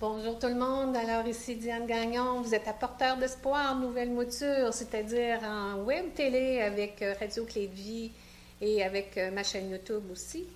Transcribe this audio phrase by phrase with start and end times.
[0.00, 0.96] Bonjour tout le monde.
[0.96, 7.02] Alors ici Diane Gagnon, vous êtes apporteur d'espoir, nouvelle mouture, c'est-à-dire en web télé avec
[7.02, 8.12] euh, Radio Clé de Vie
[8.60, 10.46] et avec euh, ma chaîne YouTube aussi.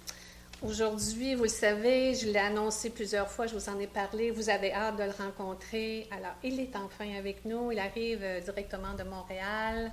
[0.63, 4.49] Aujourd'hui, vous le savez, je l'ai annoncé plusieurs fois, je vous en ai parlé, vous
[4.49, 6.07] avez hâte de le rencontrer.
[6.13, 9.91] Alors, il est enfin avec nous, il arrive euh, directement de Montréal.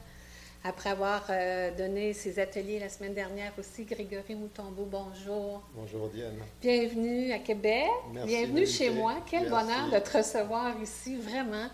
[0.63, 5.61] Après avoir euh, donné ses ateliers la semaine dernière aussi, Grégory Moutombeau, bonjour.
[5.73, 6.35] Bonjour Diane.
[6.61, 7.85] Bienvenue à Québec.
[8.11, 9.15] Merci Bienvenue chez moi.
[9.29, 9.65] Quel Merci.
[9.65, 11.67] bonheur de te recevoir ici, vraiment.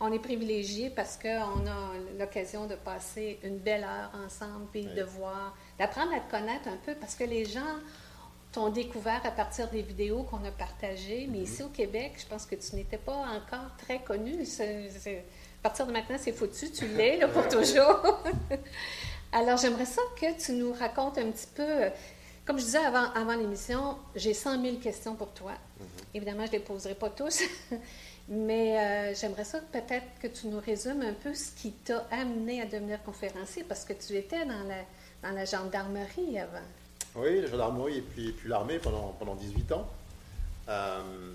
[0.00, 1.28] On est privilégiés parce qu'on
[1.66, 4.94] a l'occasion de passer une belle heure ensemble, puis Oui.
[4.94, 7.60] de voir, d'apprendre à te connaître un peu, parce que les gens
[8.52, 11.44] t'ont découvert à partir des vidéos qu'on a partagées, mais Mhm.
[11.44, 14.44] ici au Québec, je pense que tu n'étais pas encore très connu.
[15.62, 18.22] À partir de maintenant, c'est foutu, tu l'es là, pour toujours.
[19.32, 21.62] Alors, j'aimerais ça que tu nous racontes un petit peu.
[21.62, 21.90] euh,
[22.44, 25.52] Comme je disais avant, avant l'émission, j'ai 100 000 questions pour toi.
[26.14, 27.42] Évidemment, je ne les poserai pas tous,
[28.28, 32.60] mais euh, j'aimerais ça peut-être que tu nous résumes un peu ce qui t'a amené
[32.60, 34.82] à devenir conférencier, parce que tu étais dans la,
[35.22, 36.66] dans la gendarmerie avant.
[37.14, 39.86] Oui, la gendarmerie et puis, puis l'armée pendant, pendant 18 ans.
[40.68, 41.34] Euh,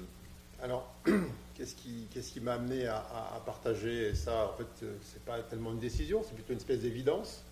[0.61, 0.85] alors,
[1.57, 4.51] qu'est-ce qui, m'a amené à, partager ça?
[4.53, 7.43] En fait, euh, c'est pas tellement une décision, c'est plutôt une espèce d'évidence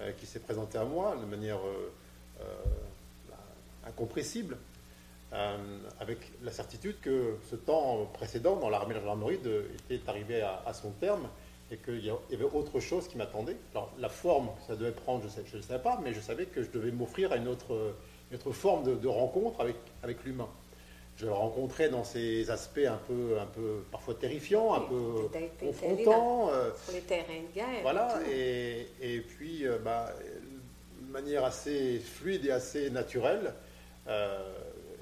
[0.00, 1.90] euh, qui s'est présentée à moi de manière euh,
[3.28, 3.36] bah,
[3.86, 4.56] incompressible,
[5.98, 10.42] avec la certitude que ce temps précédent dans l'armée et la gendarmerie de- était arrivé
[10.42, 11.26] à, son terme
[11.70, 13.56] et qu'il y avait autre chose qui m'attendait.
[13.70, 16.44] Alors, la forme que ça devait prendre, je ne le savais pas, mais je savais
[16.44, 17.94] que je devais m'offrir à une autre,
[18.50, 19.62] forme de, de rencontre
[20.02, 20.50] avec l'humain.
[21.22, 25.28] Je le rencontrais dans ces aspects un peu, un peu parfois terrifiants, un peu
[25.60, 26.50] confrontants.
[26.50, 27.66] euh, Sur les terrains de guerre.
[27.82, 30.12] voilà, et puis, euh, bah,
[31.00, 33.54] de manière assez fluide et assez naturelle,
[34.08, 34.52] euh,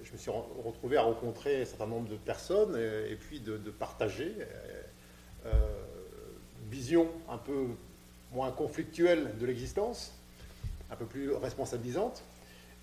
[0.04, 3.41] je me suis re- retrouvé à rencontrer un certain nombre de personnes et, et puis
[3.41, 4.34] de, de partager
[5.46, 5.52] euh,
[6.62, 7.64] une vision un peu
[8.30, 10.12] moins conflictuelle de l'existence,
[10.91, 12.22] un peu plus responsabilisante.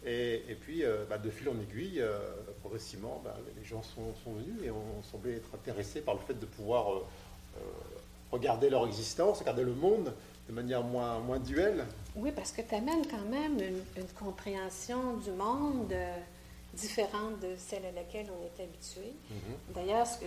[0.05, 2.17] Et, et puis, euh, bah, de fil en aiguille, euh,
[2.61, 6.35] progressivement, bah, les gens sont, sont venus et on semblait être intéressés par le fait
[6.39, 7.59] de pouvoir euh,
[8.31, 10.13] regarder leur existence, regarder le monde
[10.47, 11.85] de manière moins, moins duelle.
[12.15, 16.15] Oui, parce que tu amènes quand même une, une compréhension du monde euh,
[16.73, 19.13] différente de celle à laquelle on est habitué.
[19.73, 20.25] D'ailleurs, ce que-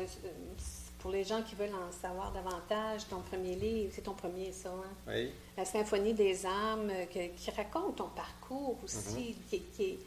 [1.00, 4.68] pour les gens qui veulent en savoir davantage, ton premier livre, c'est ton premier ça,
[4.70, 4.90] hein?
[5.08, 5.30] Oui.
[5.56, 9.98] La symphonie des âmes, euh, que- qui raconte ton parcours aussi, qui, qui est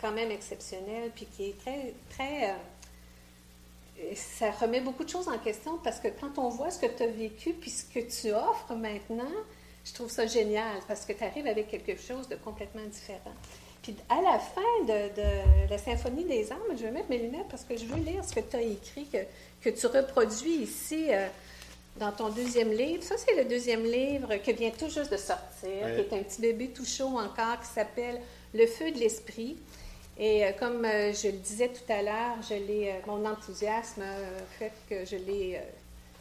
[0.00, 2.50] quand même exceptionnel, puis qui est très, très...
[2.50, 2.54] euh,
[4.14, 7.02] ça remet beaucoup de choses en question parce que quand on voit ce que tu
[7.02, 9.30] as vécu puis ce que tu offres maintenant,
[9.84, 13.34] je trouve ça génial parce que tu arrives avec quelque chose de complètement différent.
[13.82, 17.48] Puis à la fin de, de la symphonie des âmes, je vais mettre mes lunettes
[17.50, 19.18] parce que je veux lire ce que tu as écrit, que,
[19.62, 21.26] que tu reproduis ici euh,
[21.96, 23.02] dans ton deuxième livre.
[23.02, 26.40] Ça, c'est le deuxième livre qui vient tout juste de sortir, qui est un petit
[26.42, 28.20] bébé tout chaud encore, qui s'appelle
[28.52, 29.56] Le feu de l'esprit.
[30.18, 34.42] Et euh, comme euh, je le disais tout à l'heure, je l'ai, mon enthousiasme a
[34.58, 35.58] fait que je l'ai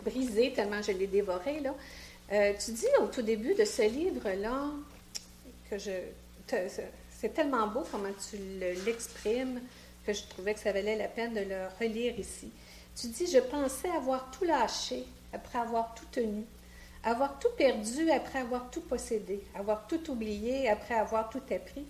[0.06, 1.60] brisé tellement je l'ai dévoré.
[1.60, 1.74] Là.
[2.58, 4.68] Tu dis au tout début de ce livre-là
[5.70, 5.92] que je.
[6.48, 6.56] te-
[7.20, 9.62] c'est tellement beau comment tu le- l'exprimes
[10.06, 12.52] que je trouvais que ça valait la peine de le relire ici.
[12.96, 16.46] Tu dis Je pensais avoir tout lâché après avoir tout tenu,
[17.04, 21.86] avoir tout perdu après avoir tout possédé, avoir tout oublié après avoir tout appris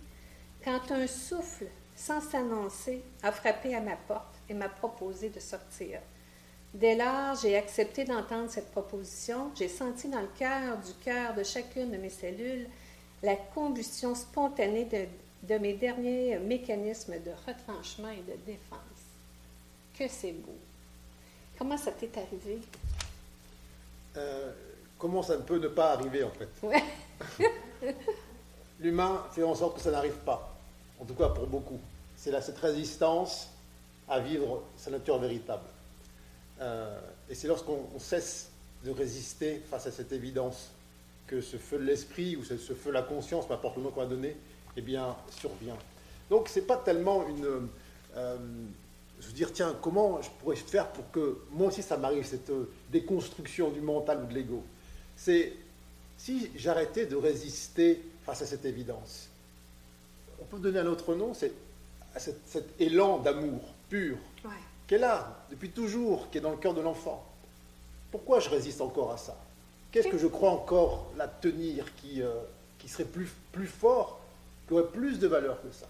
[0.63, 5.99] quand un souffle, sans s'annoncer, a frappé à ma porte et m'a proposé de sortir.
[6.73, 9.51] Dès lors, j'ai accepté d'entendre cette proposition.
[9.57, 12.67] J'ai senti dans le cœur du cœur de chacune de mes cellules
[13.23, 15.05] la combustion spontanée de,
[15.47, 18.79] de mes derniers mécanismes de retranchement et de défense.
[19.97, 20.55] Que c'est beau.
[21.57, 22.59] Comment ça t'est arrivé?
[24.15, 24.51] Euh,
[24.97, 26.49] comment ça ne peut ne pas arriver en fait?
[26.63, 26.83] Ouais.
[28.79, 30.55] L'humain fait en sorte que ça n'arrive pas,
[30.99, 31.79] en tout cas pour beaucoup.
[32.15, 33.49] C'est là cette résistance
[34.07, 35.63] à vivre sa nature véritable.
[36.61, 36.99] Euh,
[37.29, 38.49] et c'est lorsqu'on on cesse
[38.83, 40.69] de résister face à cette évidence
[41.29, 43.83] que ce feu de l'esprit ou ce, ce feu de la conscience, peu importe le
[43.83, 44.35] nom qu'on va donner,
[44.75, 45.77] eh bien, survient.
[46.29, 47.67] Donc, c'est pas tellement une.
[48.15, 48.37] euh,
[49.19, 52.69] se dire, tiens, comment je pourrais faire pour que moi aussi ça m'arrive, cette euh,
[52.89, 54.63] déconstruction du mental ou de l'ego?
[55.17, 55.53] C'est
[56.17, 59.27] si j'arrêtais de résister face à cette évidence.
[60.41, 61.51] On peut donner un autre nom, c'est
[62.17, 63.59] cet, cet élan d'amour
[63.89, 64.51] pur Ouais.
[64.87, 67.25] qui est là depuis toujours, qui est dans le cœur de l'enfant.
[68.11, 69.37] Pourquoi je résiste encore à ça?
[69.91, 72.33] Qu'est-ce que je crois encore la tenir qui, euh,
[72.77, 74.19] qui serait plus, plus fort,
[74.67, 75.87] qui aurait plus de valeur que ça?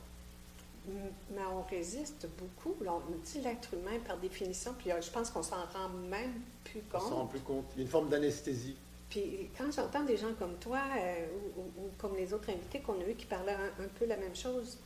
[0.88, 2.76] Mais on résiste beaucoup.
[2.86, 7.02] on dit l'être humain par définition, puis je pense qu'on s'en rend même plus compte.
[7.06, 7.66] On s'en rend plus compte.
[7.76, 8.76] Il y a une forme d'anesthésie.
[9.10, 11.26] Puis quand j'entends des gens comme toi euh,
[11.58, 14.78] ou, comme les autres invités qu'on a eus qui parlaient un, peu la même chose,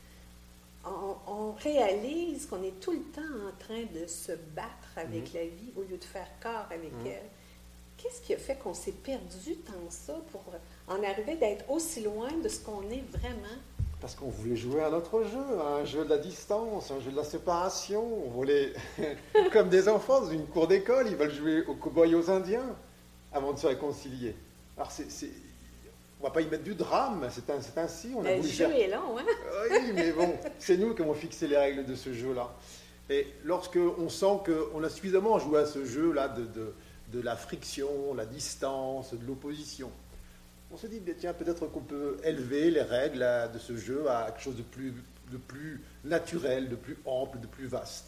[0.86, 5.39] on, réalise qu'on est tout le temps en train de se battre avec mhm.
[5.39, 7.07] la vie au lieu de faire corps avec mhm.
[7.07, 7.30] elle.
[8.03, 10.44] Qu'est-ce qui a fait qu'on s'est perdu tant ça pour
[10.89, 13.55] en arriver d'être aussi loin de ce qu'on est vraiment?
[14.01, 17.15] Parce qu'on voulait jouer à notre jeu, un jeu de la distance, un jeu de
[17.15, 18.03] la séparation.
[18.25, 18.73] On voulait,
[19.53, 22.75] comme des enfants dans une cour d'école, ils veulent jouer aux cow et aux indiens
[23.31, 24.35] avant de se réconcilier.
[24.75, 25.29] Alors, c'est,
[26.19, 28.11] on va pas y mettre du drame, c'est, ainsi.
[28.17, 29.23] On a le jeu est long, hein?
[29.71, 32.53] oui, mais bon, c'est nous qui avons fixé les règles de ce jeu-là.
[33.09, 36.73] Et lorsque on sent qu'on a suffisamment joué à ce jeu-là de, de,
[37.11, 39.91] de la friction, la distance, de l'opposition,
[40.73, 44.41] on se dit, tiens, peut-être qu'on peut élever les règles de ce jeu à quelque
[44.41, 44.94] chose de plus,
[45.31, 48.07] de plus naturel, de plus ample, de plus vaste.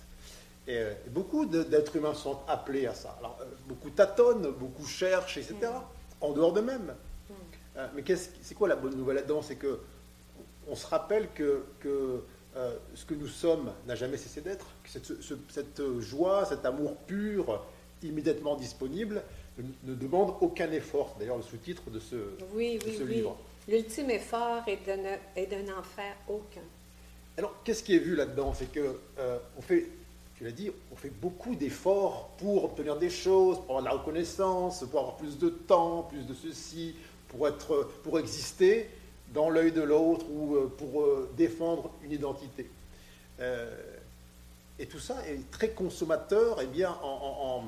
[0.68, 3.16] Et, euh, beaucoup d'êtres humains sont appelés à ça.
[3.20, 5.76] Alors, euh, beaucoup tâtonnent, beaucoup cherchent, etc., mm.
[6.22, 6.96] en dehors d'eux-mêmes.
[7.30, 7.34] Mm.
[7.78, 8.04] Euh, mais
[8.42, 9.44] c'est quoi la bonne nouvelle là-dedans?
[9.44, 9.80] C'est que
[10.68, 12.24] on se rappelle que, que
[12.96, 17.64] ce que nous sommes n'a jamais cessé d'être, cette, joie, cet amour pur,
[18.04, 19.24] immédiatement disponible,
[19.84, 21.16] ne, demande aucun effort.
[21.20, 22.16] D'ailleurs, le sous-titre de ce,
[22.54, 23.14] oui, oui, oui.
[23.16, 23.38] livre.
[23.68, 26.62] L'ultime effort est de, n'en faire aucun.
[27.38, 28.54] Alors, qu'est-ce qui est vu là-dedans?
[28.54, 28.98] C'est que
[29.58, 29.88] on fait
[30.38, 33.94] tu l'as dit, on fait beaucoup d'efforts pour obtenir des choses, pour avoir de la
[33.94, 36.94] reconnaissance, pour avoir plus de temps, plus de ceci,
[37.30, 38.90] pour, être, pour exister
[39.34, 42.70] dans l'œil de l'autre ou euh, pour euh, défendre une identité.
[43.40, 43.74] Euh,
[44.78, 47.64] et tout ça est très consommateur et eh bien, en,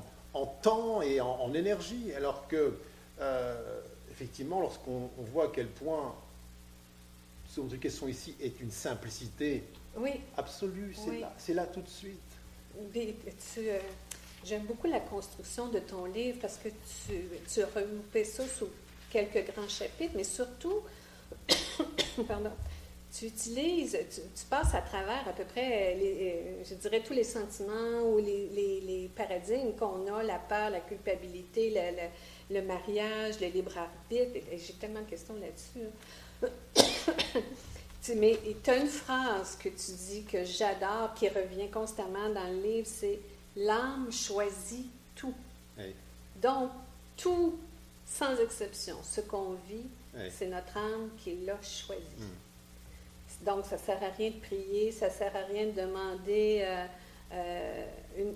[0.46, 2.78] temps et en, énergie, alors que,
[4.12, 6.16] effectivement, lorsqu'on voit à quel point
[7.50, 9.64] ce dont question ici est une simplicité
[9.96, 10.12] oui.
[10.36, 10.96] absolue,
[11.38, 12.20] c'est là, là tout de suite.
[13.58, 13.80] Euh,
[14.46, 18.70] j'aime beaucoup la construction de ton livre parce que tu, tu regroupais ça sous
[19.10, 20.82] quelques grands chapitres, mais surtout,
[22.28, 22.52] pardon,
[23.14, 28.02] tu utilises, tu, passes à travers à peu près, les, je dirais, tous les sentiments
[28.06, 28.50] ou les,
[28.86, 31.74] les, paradigmes qu'on a, la peur, la culpabilité,
[32.50, 34.40] le, mariage, le libre arbitre.
[34.52, 35.88] J'ai tellement de questions là-dessus.
[38.16, 42.62] Mais tu as une phrase que tu dis que j'adore, qui revient constamment dans le
[42.62, 43.20] livre, c'est
[43.56, 45.34] l'âme choisit tout.
[46.42, 46.70] Donc,
[47.18, 47.58] tout,
[48.06, 49.88] sans exception, ce qu'on vit,
[50.30, 52.02] c'est notre âme qui l'a choisi.
[52.18, 52.47] Hmm.
[53.46, 56.62] Donc, ça ne sert à rien de prier, ça ne sert à rien de demander
[56.64, 56.86] euh,
[57.34, 57.86] euh,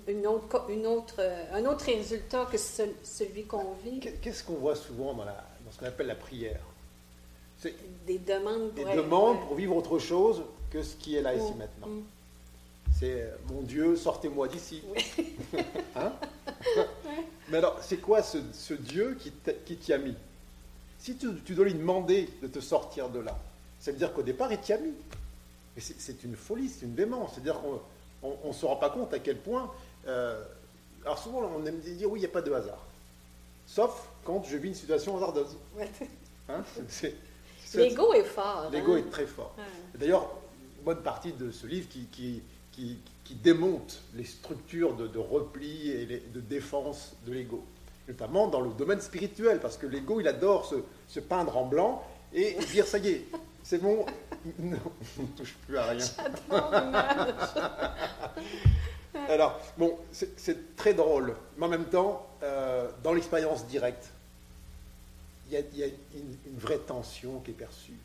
[0.08, 4.00] une, autre, une autre, euh, un autre résultat que celui qu'on vit.
[4.00, 6.60] Qu'est-ce qu'on voit souvent dans, la, dans ce qu'on appelle la prière?
[8.06, 11.54] Des demandes pour, des demandes pour vivre autre chose que ce qui est là ici
[11.58, 11.88] maintenant.
[11.88, 12.04] Mm.
[13.00, 14.84] C'est euh, mon Dieu, sortez-moi d'ici.
[15.96, 16.12] hein?
[17.50, 19.18] Mais alors, c'est quoi ce, ce, Dieu
[19.66, 20.16] qui t'y a mis?
[20.98, 23.40] Si tu, tu, dois lui demander de te sortir de là,
[23.82, 24.94] ça veut dire qu'au départ, il t'y a mis.
[25.76, 27.32] Et c'est une folie, c'est une démence.
[27.34, 29.72] C'est-à-dire qu'on ne se rend pas compte à quel point.
[30.08, 30.42] Euh,
[31.04, 32.86] alors souvent, on aime dire oui, il n'y a pas de hasard.
[33.66, 35.58] Sauf quand je vis une situation hasardeuse.
[36.50, 36.64] Hein
[37.74, 38.70] L'ego est fort.
[38.72, 38.98] L'ego hein.
[38.98, 39.56] est très fort.
[39.96, 40.30] D'ailleurs,
[40.78, 46.06] une bonne partie de ce livre qui, qui, qui, démonte les structures de, repli et
[46.06, 47.64] de défense de l'ego,
[48.10, 50.76] notamment dans le domaine spirituel, parce que l'ego, il adore se,
[51.08, 52.04] se, peindre en blanc
[52.34, 53.26] et dire ça y est,
[53.64, 54.06] c'est bon,
[54.60, 54.78] non,
[55.20, 56.06] on ne touche plus à rien.
[59.30, 64.10] Alors, bon, c'est très drôle, mais en même temps, euh, dans l'expérience directe,
[65.50, 67.98] il y a, une, vraie tension qui est perçue.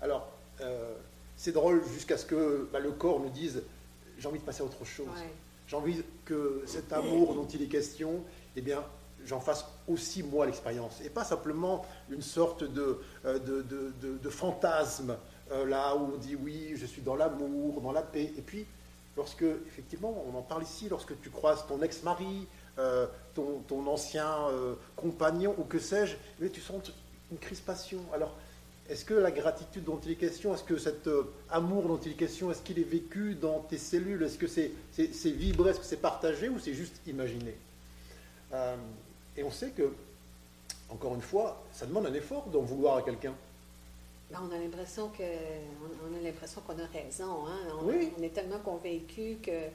[0.00, 0.28] Alors,
[0.60, 0.94] euh,
[1.36, 3.62] c'est drôle jusqu'à ce que bah, le corps nous dise
[4.18, 5.08] j'ai envie de passer à autre chose.
[5.66, 8.22] J'ai envie que cet amour dont il est question,
[8.54, 8.84] eh bien,
[9.26, 11.00] j'en fasse aussi moi l'expérience.
[11.04, 15.16] Et pas simplement une sorte de, euh, de, fantasme,
[15.52, 18.32] euh, là où on dit oui, je suis dans l'amour, dans la paix.
[18.36, 18.66] Et puis,
[19.16, 22.46] lorsque, effectivement, on en parle ici, lorsque tu croises ton ex-mari,
[22.78, 26.16] euh, ton, ancien euh, compagnon ou que sais-je,
[26.48, 26.90] tu sens
[27.30, 28.00] une crispation.
[28.12, 28.34] Alors,
[28.88, 31.08] est-ce que la gratitude dont il est question, est-ce que cet
[31.50, 34.22] amour dont il est question, est-ce qu'il est vécu dans tes cellules?
[34.22, 37.56] Est-ce que c'est c'est vibré Est-ce que c'est partagé ou c'est juste imaginé?
[39.36, 39.92] Et on sait que,
[40.90, 43.34] encore une fois, ça demande un effort d'en vouloir à quelqu'un.
[44.30, 47.46] Ben, on a l'impression que on, a l'impression qu'on a raison.
[47.46, 47.58] Hein?
[47.80, 48.12] On, oui.
[48.18, 49.68] on, est tellement convaincu que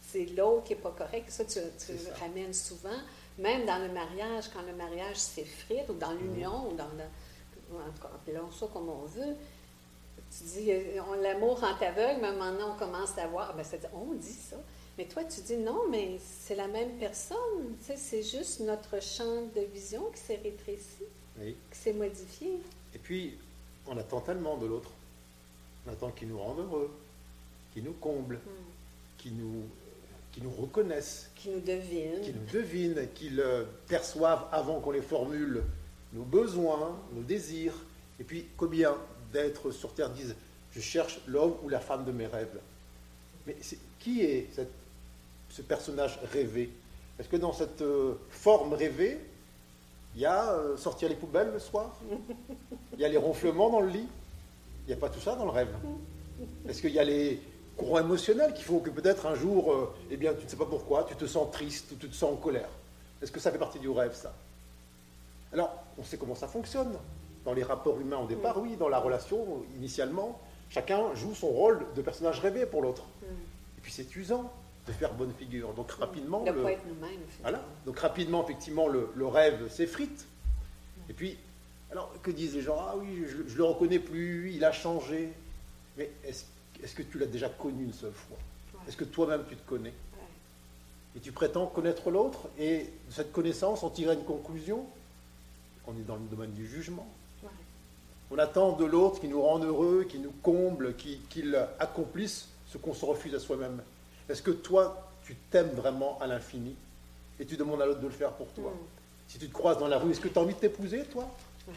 [0.00, 1.30] c'est l'autre qui n'est pas correct.
[1.30, 2.98] Ça, tu, tu ramènes souvent.
[3.38, 6.18] Même dans le mariage, quand le mariage s'effrite, ou dans mhm.
[6.20, 7.04] l'union, ou dans le,
[7.74, 9.34] en tout cas, appelons ça comme on veut,
[10.30, 14.32] tu dis, euh, l'amour rend aveugle, mais maintenant on commence à voir, ben, on dit
[14.32, 14.56] ça.
[14.98, 17.76] Mais toi, tu dis non, mais c'est la même personne.
[17.80, 21.04] C'est juste notre champ de vision qui s'est rétréci,
[21.38, 21.54] Oui.
[21.70, 22.48] qui s'est modifié.
[22.94, 23.36] Et puis,
[23.86, 24.90] on attend tellement de l'autre.
[25.86, 26.90] On attend qu'il nous rende heureux,
[27.74, 28.40] qu'il nous comble,
[29.18, 29.64] qu'il nous,
[30.32, 32.20] qu'il nous reconnaisse, Qui nous devine.
[32.22, 35.62] qu'il nous devine, qu'il euh, perçoive avant qu'on les formule
[36.14, 37.74] nos besoins, nos désirs.
[38.18, 38.96] Et puis, combien
[39.32, 40.34] d'êtres sur Terre disent
[40.72, 42.58] Je cherche l'homme ou la femme de mes rêves
[43.46, 43.56] Mais
[44.00, 44.72] qui est cette-
[45.56, 46.70] ce personnage rêvé.
[47.18, 49.18] Est-ce que dans cette euh, forme rêvée,
[50.14, 51.96] il y a euh, sortir les poubelles le soir?
[52.92, 54.06] Il y a les ronflements dans le lit?
[54.84, 55.74] Il n'y a pas tout ça dans le rêve?
[56.68, 57.40] Est-ce qu'il y a les
[57.74, 60.66] courants émotionnels qui font que peut-être un jour, euh, eh bien, tu ne sais pas
[60.66, 62.68] pourquoi, tu te sens triste ou tu te sens en colère?
[63.22, 64.34] Est-ce que ça fait partie du rêve, ça?
[65.54, 66.92] Alors, on sait comment ça fonctionne.
[67.46, 71.86] Dans les rapports humains au départ, oui, dans la relation, initialement, chacun joue son rôle
[71.94, 73.04] de personnage rêvé pour l'autre.
[73.78, 74.52] Et puis c'est usant
[74.86, 75.72] de faire bonne figure.
[75.74, 76.62] Donc rapidement, ne le-
[77.42, 77.60] voilà.
[77.84, 80.26] Donc rapidement, effectivement, le, le rêve s'effrite.
[81.08, 81.36] Et puis,
[81.90, 82.76] alors que disent les gens?
[82.80, 85.32] Ah oui, je, je le reconnais plus, il a changé.
[85.96, 88.36] Mais est-ce que tu l'as déjà connu une seule fois?
[88.74, 88.80] Ouais.
[88.88, 89.90] Est-ce que toi-même tu te connais?
[89.90, 91.16] Ouais.
[91.16, 92.78] Et tu prétends connaître l'autre et
[93.08, 94.84] de cette connaissance, on tire une conclusion?
[95.86, 97.06] On est dans le domaine du jugement.
[97.42, 97.48] Ouais.
[98.30, 102.76] On attend de l'autre qui nous rende heureux, qui nous comble, qui- qu'il accomplisse ce
[102.78, 103.80] qu'on se refuse à soi-même.
[104.28, 106.74] Est-ce que toi, tu t'aimes vraiment à l'infini
[107.38, 108.86] et tu demandes à l'autre de le faire pour toi Mm.
[109.28, 111.28] Si tu te croises dans la rue, est-ce que tu as envie de t'épouser, toi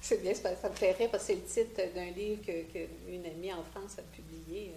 [0.00, 2.62] C'est bien, ça, ça me fait rire parce que c'est le titre d'un livre que,
[2.72, 4.72] que une amie en France a publié.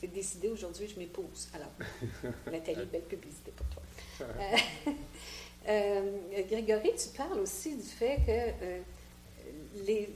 [0.00, 1.48] C'est décidé aujourd'hui, je m'épouse.
[1.54, 1.70] Alors,
[2.50, 3.82] Nathalie, belle publicité pour toi.
[4.22, 4.90] Euh,
[5.68, 8.80] euh, Grégory, tu parles aussi du fait que euh,
[9.86, 10.10] les,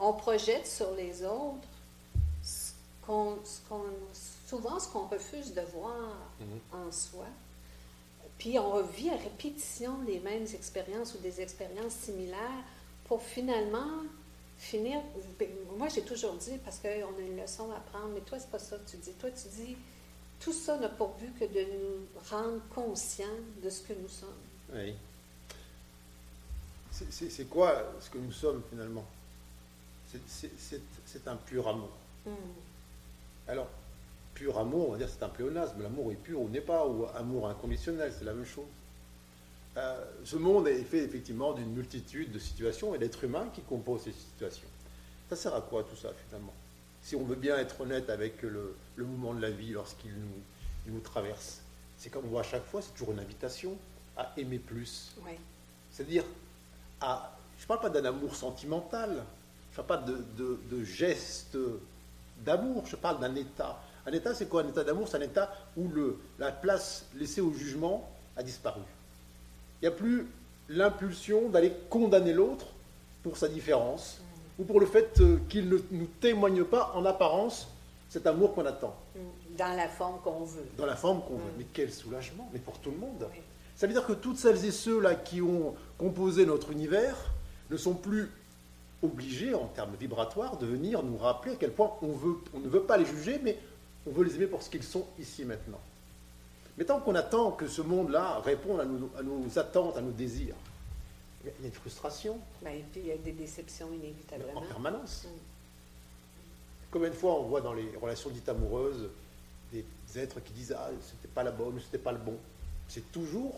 [0.00, 1.68] on projette sur les autres
[3.44, 3.88] ce qu'on-
[4.48, 6.16] souvent ce qu'on refuse de voir
[6.72, 7.26] en soi.
[8.38, 12.64] Puis on vit à répétition les mêmes expériences ou des expériences similaires
[13.06, 14.02] pour finalement
[14.58, 15.00] finir.
[15.38, 18.50] ben, Moi, j'ai toujours dit, parce qu'on a une leçon à prendre, mais toi, c'est
[18.50, 19.12] pas ça que tu dis.
[19.12, 19.76] Toi, tu dis,
[20.40, 23.26] tout ça n'a pour but que de nous rendre conscients
[23.62, 24.28] de ce que nous sommes.
[24.74, 24.94] Oui.
[27.10, 29.04] C'est- quoi ce que nous sommes finalement?
[30.28, 31.90] C'est- un pur amour.
[33.48, 33.68] Alors,
[34.34, 35.82] pur amour, on va dire c'est un pléonasme.
[35.82, 38.64] L'amour est pur ou n'est pas, ou amour inconditionnel, c'est la même chose.
[39.76, 44.02] Euh, ce monde est fait effectivement d'une multitude de situations et d'êtres humains qui composent
[44.02, 44.68] ces situations.
[45.28, 46.52] Ça sert à quoi tout ça finalement?
[47.02, 50.40] Si on veut bien être honnête avec le, le mouvement de la vie lorsqu'il nous,
[50.86, 51.60] il nous traverse,
[51.98, 53.76] c'est comme on voit à chaque fois, c'est toujours une invitation
[54.16, 55.12] à aimer plus.
[55.90, 56.24] C'est-à-dire,
[57.00, 59.24] à, je ne parle pas d'un amour sentimental,
[59.72, 61.58] je ne parle pas de, de, de gestes
[62.44, 63.80] d'amour, je parle d'un état.
[64.06, 64.62] Un état, c'est quoi?
[64.62, 68.80] Un état d'amour C'est un état où le, la place laissée au jugement a disparu.
[69.80, 70.26] Il n'y a plus
[70.68, 72.66] l'impulsion d'aller condamner l'autre
[73.22, 74.20] pour sa différence
[74.58, 77.68] ou pour le fait euh, qu'il ne nous témoigne pas en apparence
[78.08, 78.94] cet amour qu'on attend,
[79.58, 80.64] Dans la forme qu'on veut.
[80.78, 81.50] dans la forme qu'on veut.
[81.58, 83.26] Mais quel soulagement, mais pour tout le monde.
[83.32, 83.40] Oui.
[83.74, 87.16] Ça veut dire que toutes celles et ceux-là qui ont composé notre univers
[87.70, 88.30] ne sont plus
[89.04, 92.68] obligés, en termes vibratoires, de venir nous rappeler à quel point on, veut, on ne
[92.68, 93.58] veut pas les juger, mais
[94.06, 95.80] on veut les aimer pour ce qu'ils sont ici maintenant.
[96.76, 100.10] Mais tant qu'on attend que ce monde-là réponde à nos, à nos attentes, à nos
[100.10, 100.56] désirs,
[101.44, 104.62] il y a- une frustration Ben, et puis, il y a des déceptions en inévitablement.
[104.62, 105.24] permanence.
[105.24, 105.28] Mm.
[106.90, 109.08] Combien de fois on voit dans les relations dites amoureuses
[109.72, 109.84] des
[110.16, 112.36] êtres qui disent Ah, c'était pas la bonne, c'était pas le bon.
[112.88, 113.54] C'est toujours,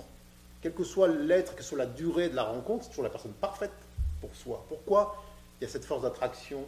[0.62, 3.10] quel que soit l'être, quelle que soit la durée de la rencontre, c'est toujours la
[3.10, 3.72] personne parfaite
[4.20, 4.64] pour soi.
[4.68, 5.22] Pourquoi?
[5.60, 6.64] Il y a cette force d'attraction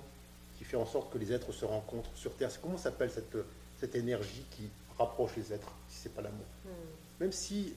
[0.57, 3.37] qui fait en sorte que les êtres se rencontrent sur Terre Comment s'appelle cette,
[3.79, 4.69] cette énergie qui
[4.99, 6.47] rapproche les êtres, si c'est pas l'amour
[7.21, 7.75] Même si,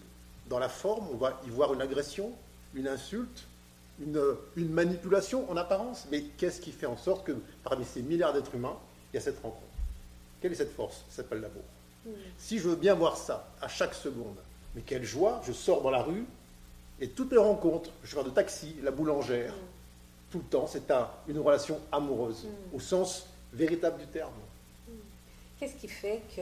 [0.49, 2.31] dans la forme, on va y voir une agression,
[2.73, 3.45] une insulte,
[3.99, 4.19] une,
[4.55, 6.07] une manipulation en apparence.
[6.11, 8.77] Mais qu'est-ce qui fait en sorte que parmi ces milliards d'êtres humains,
[9.13, 9.61] il y a cette rencontre
[10.41, 11.63] Quelle est cette force Ça s'appelle l'amour.
[12.37, 14.37] Si je veux bien voir ça à chaque seconde,
[14.73, 16.25] mais quelle joie, je sors dans la rue
[16.99, 19.53] et toutes les rencontres, le chauffeur de taxi, la boulangère,
[20.31, 24.31] tout le temps, c'est un- une relation amoureuse, au sens véritable du terme.
[25.59, 26.41] Qu'est-ce qui fait que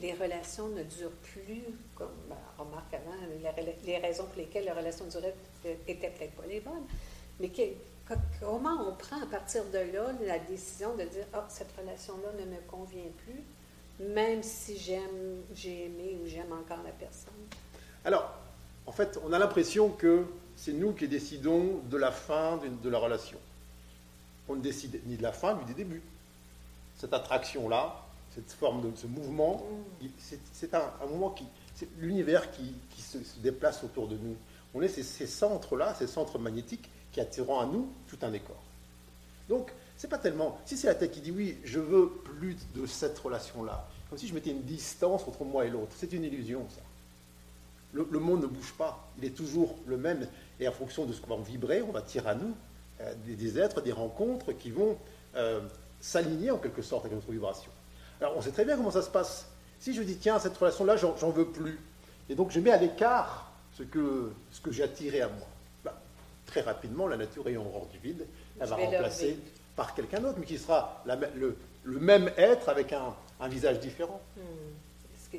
[0.00, 1.62] les relations ne durent plus,
[1.96, 3.12] comme ben, remarque avant,
[3.84, 6.84] les, raisons pour lesquelles les relations duraient n'étaient peut-être pas les bonnes,
[7.40, 11.72] mais que- comment on prend à partir de là la décision de dire Ah, cette
[11.78, 17.32] relation-là ne me convient plus, même si j'aime, j'ai aimé ou j'aime encore la personne?
[18.04, 18.32] Alors,
[18.86, 20.24] en fait, on a l'impression que
[20.62, 23.38] c'est nous qui décidons de la fin de la relation.
[24.48, 26.00] on ne décide ni de la fin ni du début.
[26.96, 29.66] Cette attraction-là, cette forme de ce mouvement,
[30.00, 30.06] mm.
[30.52, 34.36] c'est un, un, mouvement qui, c'est l'univers qui, se, déplace autour de nous.
[34.72, 38.62] On est ces, ces centres-là, ces centres magnétiques qui attireront à nous tout un décor.
[39.48, 40.60] Donc, c'est pas tellement.
[40.64, 44.28] Si c'est la tête qui dit oui, je veux plus de cette relation-là, comme si
[44.28, 45.92] je mettais une distance entre moi et l'autre.
[45.96, 46.82] C'est une illusion, ça.
[47.92, 50.26] Le, monde ne bouge pas, il est toujours le même,
[50.58, 52.54] et en fonction de ce qu'on va vibrer, on va tirer à nous
[53.00, 54.96] euh, des, êtres, des rencontres qui vont
[55.36, 55.60] euh,
[56.00, 57.70] s'aligner en quelque sorte avec notre vibration.
[58.20, 59.46] Alors, on sait très bien comment ça se passe.
[59.78, 61.78] Si je dis, tiens, cette relation-là, j'en veux plus,
[62.30, 65.46] et donc je mets à l'écart ce que, ce que j'ai attiré à moi,
[65.84, 66.00] bah,
[66.46, 68.26] très rapidement, la nature ayant horreur du vide,
[68.60, 69.38] elle va remplacer
[69.76, 71.02] par quelqu'un d'autre, mais qui sera
[71.34, 73.14] le, même être avec un,
[73.48, 74.20] visage différent.
[74.36, 74.40] Hmm.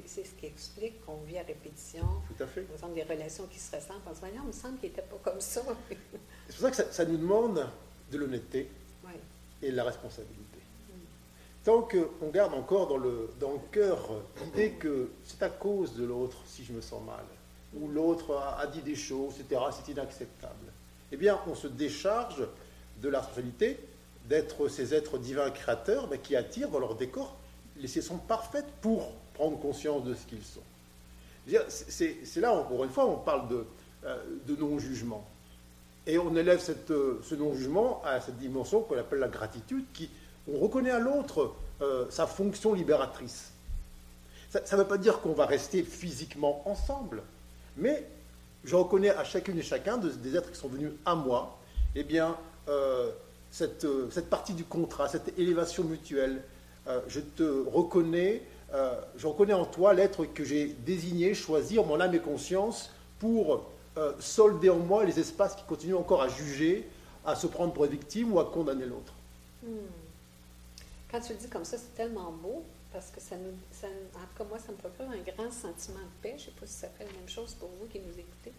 [0.05, 2.03] C'est ce qui explique qu'on vit à répétition.
[2.35, 2.61] Tout à fait.
[2.61, 4.01] Par exemple, des relations qui se ressemblent.
[4.09, 5.61] On se non, il me semble qu'il n'était pas comme ça.
[6.49, 7.67] c'est pour ça que ça, nous demande
[8.11, 8.69] de l'honnêteté
[9.61, 10.59] et de la responsabilité.
[10.89, 11.63] Hmm.
[11.63, 14.09] Tant qu'on garde encore dans le, dans le cœur
[14.43, 17.23] l'idée que c'est à cause de l'autre si je me sens mal,
[17.75, 20.73] ou l'autre a, a, dit des choses, etc., c'est inacceptable,
[21.11, 22.45] eh bien, on se décharge
[23.01, 23.79] de la responsabilité
[24.25, 27.37] d'être ces êtres divins créateurs mais qui attirent dans leur décor
[27.77, 30.61] les saisons parfaites pour prendre conscience de ce qu'ils sont.
[31.67, 33.65] C'est là, encore une fois, on parle de,
[34.05, 34.17] euh,
[34.59, 35.25] non-jugement.
[36.05, 40.09] Et on élève euh, ce non-jugement à cette dimension qu'on appelle la gratitude, qui,
[40.51, 43.51] on reconnaît à l'autre euh, sa fonction libératrice.
[44.49, 47.23] Ça ne veut pas dire qu'on va rester physiquement ensemble,
[47.75, 48.07] mais
[48.63, 51.57] je reconnais à chacune et chacun des êtres qui sont venus à moi,
[51.95, 52.37] eh bien,
[53.49, 56.43] cette, partie du contrat, cette élévation mutuelle.
[57.07, 61.99] Je te reconnais, euh, je reconnais en toi l'être que j'ai désigné, choisi en mon
[61.99, 63.69] âme et conscience pour
[64.19, 66.89] solder en moi les espaces qui continuent encore à juger,
[67.23, 69.13] à se prendre pour victime ou à condamner l'autre.
[69.61, 69.67] Hmm.
[71.11, 74.37] Quand tu le dis comme ça, c'est tellement beau parce que ça nous, en tout
[74.37, 76.33] cas moi, ça me procure un grand sentiment de paix.
[76.37, 78.51] Je ne sais pas si ça fait la même chose pour vous qui nous écoutez.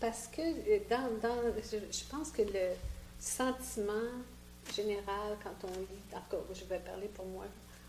[0.00, 0.42] Parce que
[0.90, 2.74] dans, dans je pense que le,
[3.18, 3.92] sentiment
[4.74, 7.44] général quand on lit, je vais parler pour moi,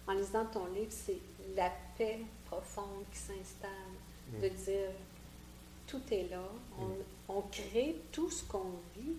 [0.10, 1.20] en lisant ton livre, c'est
[1.56, 3.70] la paix profonde qui s'installe,
[4.42, 4.54] de mm.
[4.66, 4.90] dire
[5.86, 6.42] tout est là,
[7.28, 7.44] on, mm.
[7.52, 9.14] crée tout ce qu'on vit,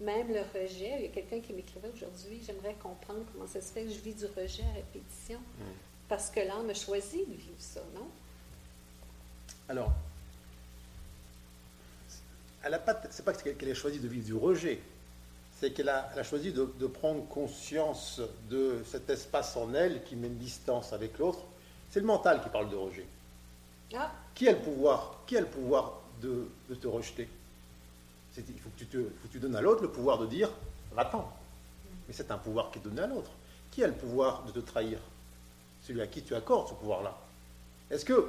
[0.00, 0.94] même le rejet.
[0.98, 3.98] Il y a quelqu'un qui m'écrivait aujourd'hui, j'aimerais comprendre comment ça se fait que je
[3.98, 5.62] vis du rejet à répétition, mm.
[6.08, 8.08] parce que l'âme a choisi de vivre ça, non?
[9.68, 9.92] Alors,
[12.62, 14.80] elle a pas, c'est pas qu'elle ait choisi de vivre du rejet,
[15.58, 20.36] c'est qu'elle a, choisi de, prendre conscience de cet espace en elle qui met une
[20.36, 21.40] distance avec l'autre.
[21.90, 23.06] C'est le mental qui parle de rejet.
[23.94, 24.12] Ah.
[24.34, 27.28] Qui a le pouvoir Qui a le pouvoir de, te rejeter?
[28.36, 28.98] Il faut que, tu te,
[29.32, 30.50] tu donnes à l'autre le pouvoir de dire
[30.92, 31.26] va-t'en.
[32.06, 33.30] Mais c'est un pouvoir qui est donné à l'autre.
[33.70, 34.98] Qui a le pouvoir de te trahir?
[35.82, 37.16] Celui à qui tu accordes ce pouvoir-là.
[37.90, 38.28] Est-ce que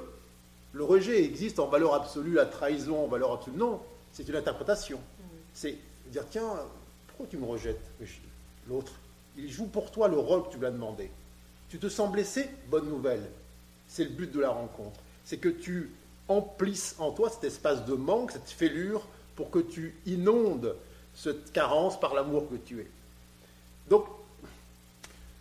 [0.71, 3.57] le rejet existe en valeur absolue, la trahison en valeur absolue?
[3.57, 3.81] Non,
[4.13, 4.97] c'est une interprétation.
[4.97, 5.23] Mm.
[5.53, 6.53] C'est dire tiens,
[7.17, 7.81] pourquoi tu me rejettes
[8.67, 8.91] L'autre,
[9.35, 11.09] il joue pour toi le rôle que tu lui as demandé.
[11.69, 13.27] Tu te sens blessé Bonne nouvelle.
[13.87, 14.99] C'est le but de la rencontre.
[15.25, 15.91] C'est que tu
[16.27, 20.75] emplisses en toi cet espace de manque, cette fêlure, pour que tu inondes
[21.15, 22.87] cette carence par l'amour que tu es.
[23.89, 24.05] Donc,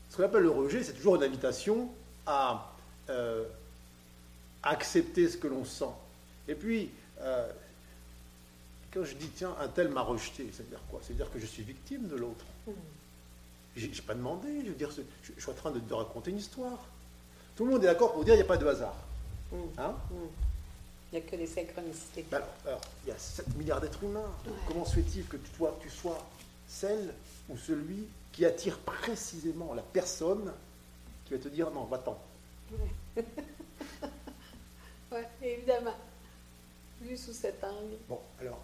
[0.08, 1.90] ce qu'on appelle le rejet, c'est toujours une invitation
[2.24, 2.72] à,
[3.10, 3.44] euh,
[4.62, 5.84] accepter ce que l'on sent.
[6.48, 7.46] Et puis, euh,
[8.96, 11.00] quand je dis, tiens, un tel m'a rejeté, ça veut dire quoi?
[11.02, 12.46] C'est-à-dire que je suis victime de l'autre.
[12.66, 12.72] Hmm.
[13.76, 16.38] Je n'ai pas demandé, je veux dire, je, suis en train de, te raconter une
[16.38, 16.78] histoire.
[17.56, 18.96] Tout le monde est d'accord pour dire qu'il n'y a pas de hasard.
[19.52, 19.56] Hmm.
[19.76, 19.94] Hein?
[20.11, 20.14] Hmm.
[21.12, 22.24] Il n'y a que des synchronicités.
[22.30, 24.32] Ben alors, il y a 7 milliards d'êtres humains.
[24.66, 26.26] Comment se fait-il que toi, tu sois
[26.66, 27.12] celle
[27.50, 30.52] ou celui qui attire précisément la personne
[31.26, 32.18] qui va te dire non, va-t'en
[32.72, 33.22] Oui,
[35.12, 35.94] ouais, évidemment.
[37.02, 37.98] Vu sous cet angle.
[38.09, 38.59] Bon, alors,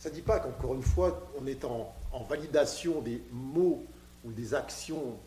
[0.00, 1.94] ça ne dit pas qu'encore une fois, on est en,
[2.28, 3.84] validation des mots
[4.24, 5.18] ou des actions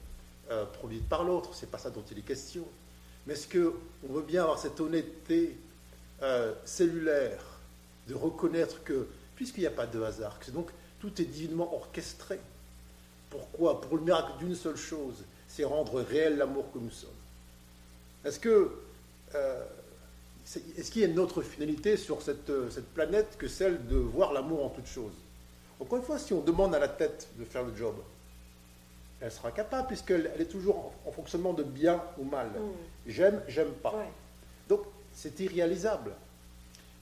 [0.49, 2.65] euh, produites par l'autre, c'est pas ça dont il est question.
[3.25, 5.55] Mais est-ce qu'on veut bien avoir cette honnêteté
[6.23, 7.43] euh, cellulaire
[8.07, 12.39] de reconnaître que, puisqu'il n'y a pas de hasard, que donc tout est divinement orchestré,
[13.29, 17.09] pourquoi Pour le miracle d'une seule chose, c'est rendre réel l'amour que nous sommes?
[18.25, 18.71] Est-ce que
[19.36, 19.63] euh,
[20.45, 24.34] est-ce qu'il y a une autre finalité sur euh, cette, planète que celle de voir
[24.34, 25.13] l'amour en toute chose?
[25.79, 27.95] Encore une fois, si on demande à la tête de faire le job,
[29.21, 32.47] elle sera capable, puisqu'elle est toujours en, fonctionnement de bien ou mal.
[32.47, 33.08] Mm.
[33.08, 33.95] J'aime, j'aime pas.
[34.67, 34.82] Donc,
[35.13, 36.12] c'est irréalisable.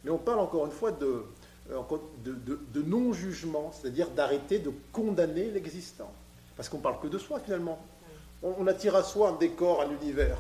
[0.04, 1.24] Mais on parle encore une fois de,
[1.72, 1.82] euh,
[2.24, 6.12] de non-jugement, c'est-à-dire d'arrêter de condamner l'existant.
[6.56, 7.80] Parce qu'on parle que de soi finalement.
[8.44, 10.38] On, on attire à soi un décor, un univers.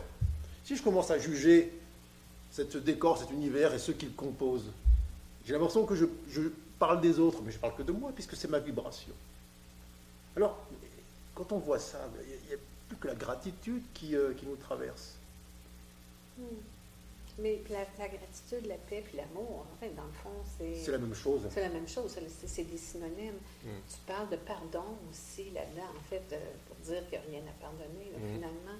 [0.63, 1.80] Si je commence à juger
[2.51, 4.71] ce décor, cet univers et ceux qui le composent,
[5.45, 6.41] j'ai l'impression que je, je
[6.77, 9.13] parle des autres, mais je parle que de moi, puisque c'est ma vibration.
[10.35, 10.57] Alors,
[11.35, 14.57] quand on voit ça, il n'y a, plus que la gratitude qui, euh, qui nous
[14.57, 15.15] traverse.
[16.37, 16.43] Hmm.
[17.39, 20.75] Mais la, la, gratitude, la paix, puis l'amour, en fait, dans le fond, c'est...
[20.75, 21.41] C'est la même chose.
[21.49, 23.39] C'est la même chose, c'est des synonymes.
[23.63, 23.69] Mm.
[23.87, 27.49] Tu parles de pardon aussi là-dedans, en fait, euh, pour dire qu'il n'y a rien
[27.49, 28.33] à pardonner, là, Mm.
[28.35, 28.79] finalement.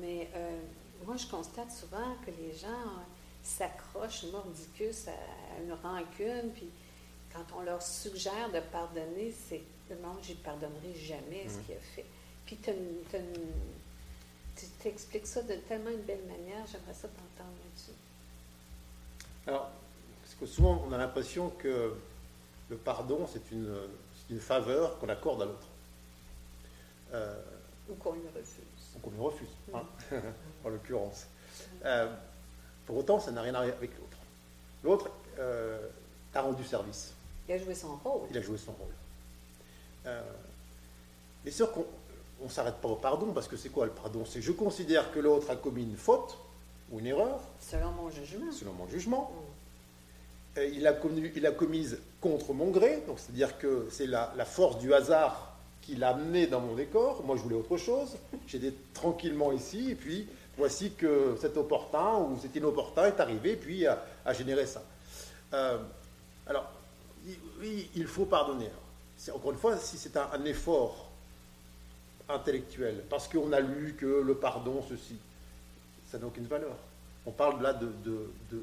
[0.00, 0.60] Mais euh,
[1.06, 3.02] moi, je constate souvent que les gens euh,
[3.42, 6.68] s'accrochent mordicus à une rancune, puis
[7.32, 9.62] quand on leur suggère de pardonner, c'est
[10.02, 11.62] non, je ne pardonnerai jamais ce Mm.
[11.64, 12.04] qu'il a fait.
[12.46, 12.56] Puis
[14.56, 17.92] tu t'expliques ça de tellement une belle manière, j'aimerais ça t'entendre là-dessus.
[19.46, 19.68] Alors,
[20.22, 21.94] parce que souvent, on a l'impression que
[22.70, 23.74] le pardon, c'est une,
[24.14, 25.66] c'est une faveur qu'on accorde à l'autre.
[27.88, 28.64] Ou qu'on le refuse.
[28.94, 29.82] donc on lui refuse, hein,
[30.64, 31.26] en l'occurrence.
[31.84, 32.14] Euh,
[32.86, 34.18] pour autant, ça n'a rien à voir avec l'autre.
[34.82, 35.88] L'autre euh,
[36.32, 37.12] t'a rendu service.
[37.48, 38.28] Il a joué son rôle.
[38.30, 38.92] Il a joué son rôle.
[40.06, 40.22] Euh,
[41.44, 41.84] mais sûr qu'on
[42.42, 44.24] ne s'arrête pas au pardon, parce que c'est quoi le pardon?
[44.24, 46.38] C'est je considère que l'autre a commis une faute
[46.90, 48.52] ou une erreur, Selon mon jugement.
[48.52, 49.30] selon mon jugement.
[49.30, 50.58] Mm.
[50.58, 54.32] Euh, il, a commis, il a commise contre mon gré, donc c'est-à-dire que c'est la,
[54.36, 55.53] la force du hasard
[55.84, 57.22] qui l'a amené dans mon décor.
[57.24, 58.16] Moi, je voulais autre chose.
[58.46, 63.86] J'étais tranquillement ici, et puis voici que cet opportun ou cet inopportun est arrivé, puis
[63.86, 64.82] a, généré ça.
[65.52, 65.78] Euh,
[66.46, 66.70] alors,
[67.62, 68.68] il- faut pardonner.
[69.34, 71.10] Encore une fois, si c'est un, effort
[72.28, 75.16] intellectuel, parce qu'on a lu que le pardon, ceci,
[76.10, 76.76] ça n'a aucune valeur.
[77.26, 77.78] On parle là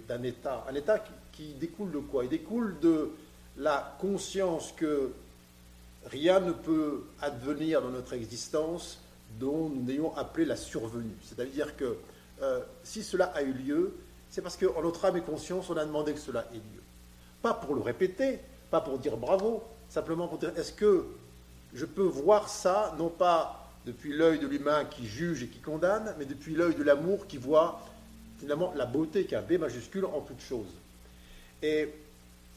[0.07, 0.65] d'un état.
[0.69, 2.23] Un état qui, qui découle de quoi?
[2.23, 3.11] Il découle de
[3.57, 5.11] la conscience que
[6.05, 8.99] rien ne peut advenir dans notre existence
[9.39, 11.15] dont nous n'ayons appelé la survenue.
[11.23, 11.97] C'est-à-dire que
[12.41, 13.93] euh, si cela a eu lieu,
[14.29, 16.81] c'est parce qu'en notre âme et conscience, on a demandé que cela ait lieu.
[17.41, 21.05] Pas pour le répéter, pas pour dire bravo, simplement pour dire est-ce que
[21.73, 26.13] je peux voir ça, non pas depuis l'œil de l'humain qui juge et qui condamne,
[26.17, 27.81] mais depuis l'œil de l'amour qui voit
[28.39, 30.67] finalement la beauté qui a un B majuscule en toute chose.
[31.61, 31.89] Et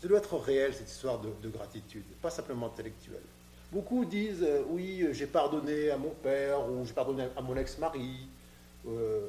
[0.00, 3.20] ça doit être réel, cette histoire de gratitude, pas simplement intellectuelle.
[3.74, 7.56] Beaucoup disent euh, oui, euh, j'ai pardonné à mon père ou j'ai pardonné à mon
[7.56, 8.28] ex-mari.
[8.86, 9.28] Euh,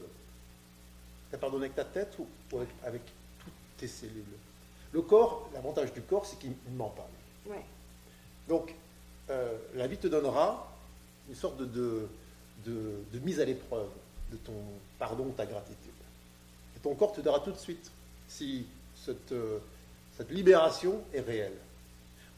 [1.31, 3.01] T'as pardonné avec ta tête ou, ou avec, avec
[3.39, 4.23] toutes tes cellules?
[4.91, 7.10] Le corps, l'avantage du corps, c'est qu'il ne ment pas.
[7.49, 7.65] Ouais.
[8.47, 8.73] Donc,
[9.31, 10.71] euh, la vie te donnera
[11.27, 12.08] une sorte de, de,
[12.65, 13.89] de- de mise à l'épreuve
[14.31, 14.53] de ton
[14.99, 15.91] pardon, ta gratitude.
[16.77, 17.89] Et ton corps te dira tout de suite
[18.27, 19.34] si cette,
[20.15, 21.58] cette libération est réelle.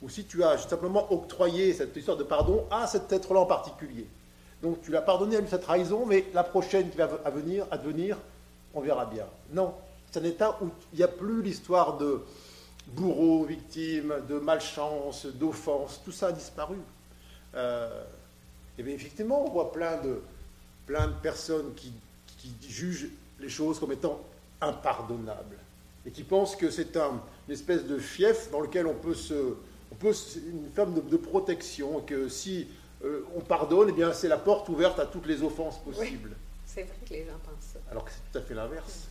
[0.02, 4.08] Ou si tu as simplement octroyé cette histoire de pardon à cet être-là en particulier.
[4.62, 7.66] Donc tu l'as pardonné à lui cette trahison, mais la prochaine qui va à venir,
[7.72, 7.78] à
[8.74, 9.26] on verra bien.
[9.54, 9.74] Non,
[10.12, 12.22] c'est un état où il n'y a plus l'histoire de
[12.88, 16.78] bourreau, victime, de malchance, d'offense, tout ça a disparu.
[17.56, 18.04] Euh,
[18.78, 20.22] et bien effectivement, on voit plein de,
[20.86, 21.92] plein de personnes qui,
[22.38, 24.20] qui jugent les choses comme étant
[24.62, 25.58] impardonnables
[26.06, 29.56] et qui pensent que c'est un- une espèce de fief dans lequel on peut se,
[29.92, 30.14] on peut
[30.48, 32.68] une forme de, de protection, et que si
[33.04, 36.36] euh, on pardonne, eh bien c'est la porte ouverte à toutes les offenses possibles.
[36.66, 37.80] C'est vrai que les gens pensent ça.
[37.92, 39.08] Alors que c'est tout à fait l'inverse.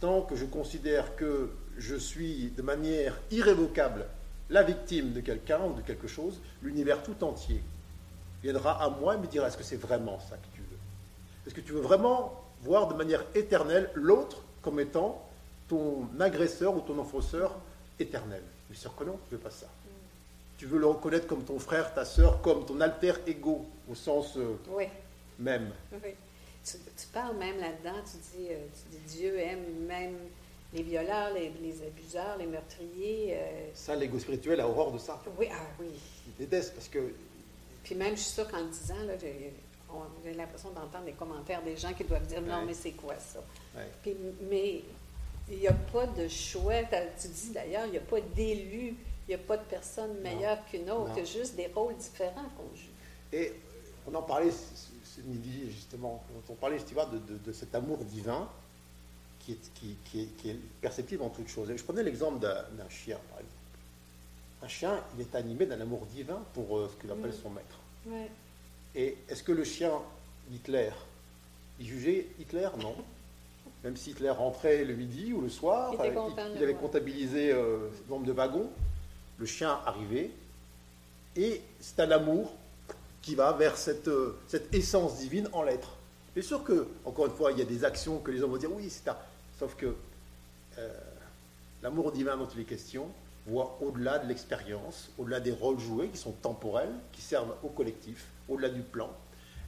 [0.00, 4.06] Tant que je considère que je suis de manière irrévocable
[4.48, 7.62] la victime de quelqu'un ou de quelque chose, l'univers tout entier
[8.42, 10.78] viendra à moi et me dira est-ce que c'est vraiment ça que tu veux?
[11.46, 15.26] Est-ce que tu veux vraiment voir de manière éternelle l'autre comme étant
[15.68, 17.54] ton agresseur ou ton enfonceur
[17.98, 18.42] éternel?
[18.68, 19.66] Bien sûr que non, tu veux pas ça.
[20.60, 24.36] Tu veux le reconnaître comme ton frère, ta sœur, comme ton alter ego au sens
[24.36, 24.84] euh, Oui,
[25.38, 25.72] même.
[25.90, 26.10] oui.
[26.62, 30.16] Tu, tu parles même là-dedans, tu dis, euh, tu dis Dieu aime même
[30.74, 33.38] les violeurs, les, les abuseurs, les meurtriers.
[33.38, 35.18] euh, Ça, l'ego spirituel a horreur de ça.
[35.38, 35.86] oui, ah oui.
[36.26, 36.98] Il déteste parce que
[37.82, 39.54] Puis même, je suis sûre qu'en disant, là, j'ai
[39.88, 42.64] on- j'ai l'impression d'entendre des commentaires des gens qui doivent dire non, Ouais.
[42.66, 43.38] mais c'est quoi ça?
[43.74, 43.86] Ouais.
[44.02, 44.14] Puis,
[44.50, 44.82] mais
[45.50, 46.82] il n'y a pas de choix.
[47.18, 48.94] Tu dis d'ailleurs, il n'y a pas d'élu,
[49.30, 51.24] n'y a pas de personne meilleure qu'une autre, Non.
[51.24, 52.90] juste des rôles différents qu'on joue.
[53.32, 53.52] Et
[54.10, 57.74] on en parlait ce, ce midi, justement, quand on parlait justement, de, de- de cet
[57.74, 58.48] amour divin
[59.40, 61.70] qui est, qui, qui est, qui est perceptible en toute chose.
[61.70, 63.54] Et je prenais l'exemple d'un chien, par exemple.
[64.62, 67.42] Un chien, il est animé d'un amour divin pour euh, ce qu'il appelle Mm.
[67.42, 67.78] son maître.
[68.06, 68.30] Ouais.
[68.94, 69.92] Et est-ce que le chien
[70.52, 70.90] Hitler,
[71.78, 72.68] il jugeait Hitler?
[72.78, 72.94] Non.
[73.84, 77.88] Même si Hitler rentrait le midi ou le soir, Il euh, il avait comptabilisé euh,
[77.88, 78.68] le nombre de wagons,
[79.40, 80.30] le chien arrivait,
[81.34, 82.54] et c'est un amour
[83.22, 84.38] qui va vers cette, euh,
[84.72, 85.96] essence divine en l'être.
[86.34, 88.58] Bien sûr que, encore une fois, il y a des actions que les hommes vont
[88.58, 89.16] dire oui, c'est un.
[89.58, 89.94] Sauf que
[90.78, 91.00] euh,
[91.82, 93.08] l'amour divin dont il est question
[93.46, 98.26] voit au-delà de l'expérience, au-delà des rôles joués qui sont temporels, qui servent au collectif,
[98.48, 99.10] au-delà du plan.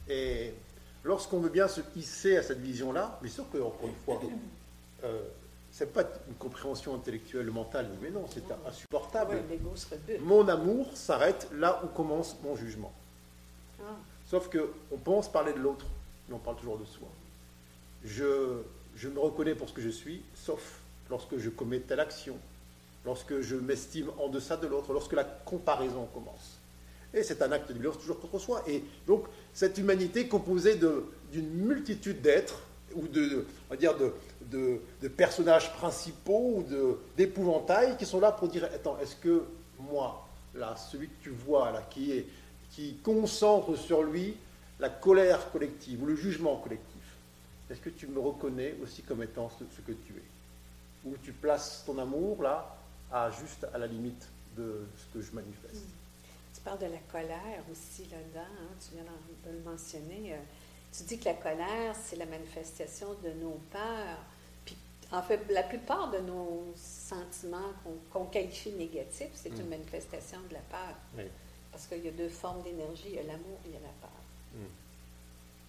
[0.09, 0.53] Et
[1.03, 4.21] lorsqu'on veut bien se hisser à cette vision-là, bien sûr que, encore une fois,
[5.05, 5.23] euh,
[5.73, 9.43] c'est pas une compréhension intellectuelle, mentale, mais non, c'est insupportable.
[10.21, 12.93] Mon amour s'arrête là où commence mon jugement.
[13.81, 13.97] Ah.
[14.27, 15.87] Sauf que on pense parler de l'autre,
[16.29, 17.09] mais on parle toujours de soi.
[18.05, 18.61] Je,
[18.97, 22.37] je me reconnais pour ce que je suis, sauf lorsque je commets telle action,
[23.07, 26.59] lorsque je m'estime en deçà de l'autre, lorsque la comparaison commence.
[27.15, 28.63] Et c'est un acte de violence toujours contre soi.
[28.67, 32.63] Et donc, cette humanité composée d'une multitude d'êtres,
[32.94, 34.12] ou de, on va dire de,
[35.00, 36.66] de, personnages principaux ou
[37.16, 39.44] d'épouvantails qui sont là pour dire Attends, est-ce que
[39.78, 42.26] moi, là, celui que tu vois, là, qui, est,
[42.70, 44.37] qui concentre sur lui
[44.78, 46.88] la colère collective ou le jugement collectif,
[47.70, 51.09] est-ce que tu me reconnais aussi comme étant ce, que tu es?
[51.09, 52.76] Ou tu places ton amour, là,
[53.11, 55.87] à juste à la limite de ce que je manifeste?
[56.55, 60.35] Tu parles de la colère aussi là-dedans, hein, tu viens de le mentionner.
[60.35, 60.37] Euh,
[60.96, 64.18] tu dis que la colère, c'est la manifestation de nos peurs.
[64.64, 64.76] Puis,
[65.11, 67.72] en fait, la plupart de nos sentiments
[68.12, 69.70] qu'on qualifie négatifs, c'est une mm.
[69.70, 70.94] manifestation de la peur.
[71.70, 73.81] Parce qu'il y a deux formes d'énergie, il y a l'amour et il y a
[73.81, 74.11] la peur.
[74.55, 74.66] Mm.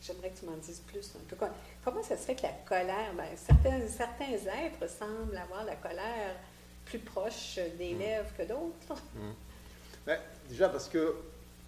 [0.02, 1.38] J'aimerais que tu m'en dises plus un peu.
[1.86, 6.36] Comment ça se fait que la colère, ben, certains, certains êtres semblent avoir la colère
[6.86, 8.00] plus proche des mm.
[8.00, 9.02] lèvres que d'autres?
[10.06, 11.16] Ben, déjà parce que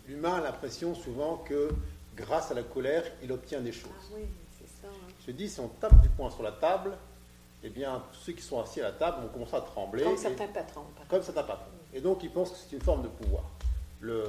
[0.07, 1.69] l'humain a l'impression souvent que
[2.15, 3.91] grâce à la colère, il obtient des choses.
[4.12, 4.23] Ah oui,
[4.82, 4.88] ça.
[4.88, 5.13] Hein.
[5.25, 6.91] Je dis, si on tape du poing sur la table,
[7.63, 10.04] eh bien, ceux qui sont assis à la table vont commencer à trembler.
[10.04, 10.86] Comme certains patrons.
[11.10, 11.71] Comme certains patrons.
[11.93, 13.43] Et donc, ils pensent que c'est une forme de pouvoir.
[14.01, 14.23] Le,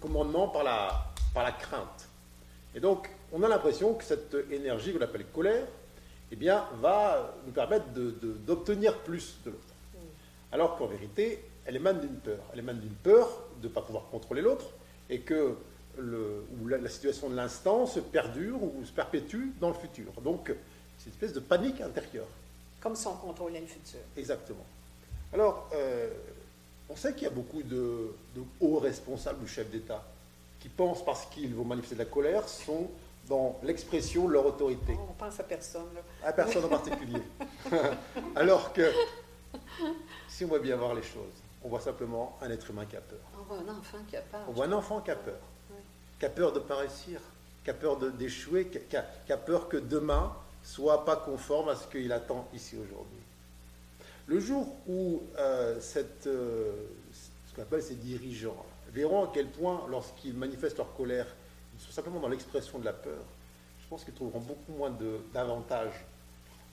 [0.00, 2.08] commandement par la, par la crainte.
[2.74, 5.66] Et donc, on a l'impression que cette énergie, qu'on appelle colère,
[6.30, 9.64] eh bien, va nous permettre d'obtenir plus de l'autre.
[10.52, 12.38] Alors qu'en vérité, elle émane d'une peur.
[12.52, 13.28] Elle émane d'une peur
[13.60, 14.66] de ne pas pouvoir contrôler l'autre
[15.08, 15.56] et que
[15.98, 20.12] le, où la, situation de l'instant se perdure ou se perpétue dans le futur.
[20.22, 20.52] Donc,
[20.98, 22.26] c'est une espèce de panique intérieure.
[22.80, 24.00] Comme si on contrôlait le futur.
[24.16, 24.64] Exactement.
[25.32, 26.10] Alors, euh,
[26.88, 28.12] on sait qu'il y a beaucoup de,
[28.60, 30.04] hauts responsables ou chefs d'État
[30.60, 32.90] qui pensent, parce qu'ils vont manifester de la colère, sont
[33.28, 34.94] dans l'expression de leur autorité.
[35.08, 35.86] on pense à personne.
[36.22, 37.22] À personne en particulier.
[38.36, 38.90] Alors que,
[40.28, 43.00] si on veut bien voir les choses, on voit simplement un être humain qui a
[43.00, 43.20] peur.
[43.38, 44.40] On voit un enfant qui a peur.
[44.48, 45.38] On voit un enfant qui a peur
[46.20, 47.18] qui a peur de réussir,
[47.64, 52.12] qui a peur d'échouer, qui, a peur que demain soit pas conforme à ce qu'il
[52.12, 53.18] attend ici aujourd'hui.
[54.26, 55.80] Le jour où euh,
[56.26, 56.72] euh,
[57.12, 61.26] ce qu'on appelle ces dirigeants verront à quel point, lorsqu'ils manifestent leur colère,
[61.74, 63.24] ils sont simplement dans l'expression de la peur,
[63.82, 64.94] je pense qu'ils trouveront beaucoup moins
[65.32, 66.04] d'avantages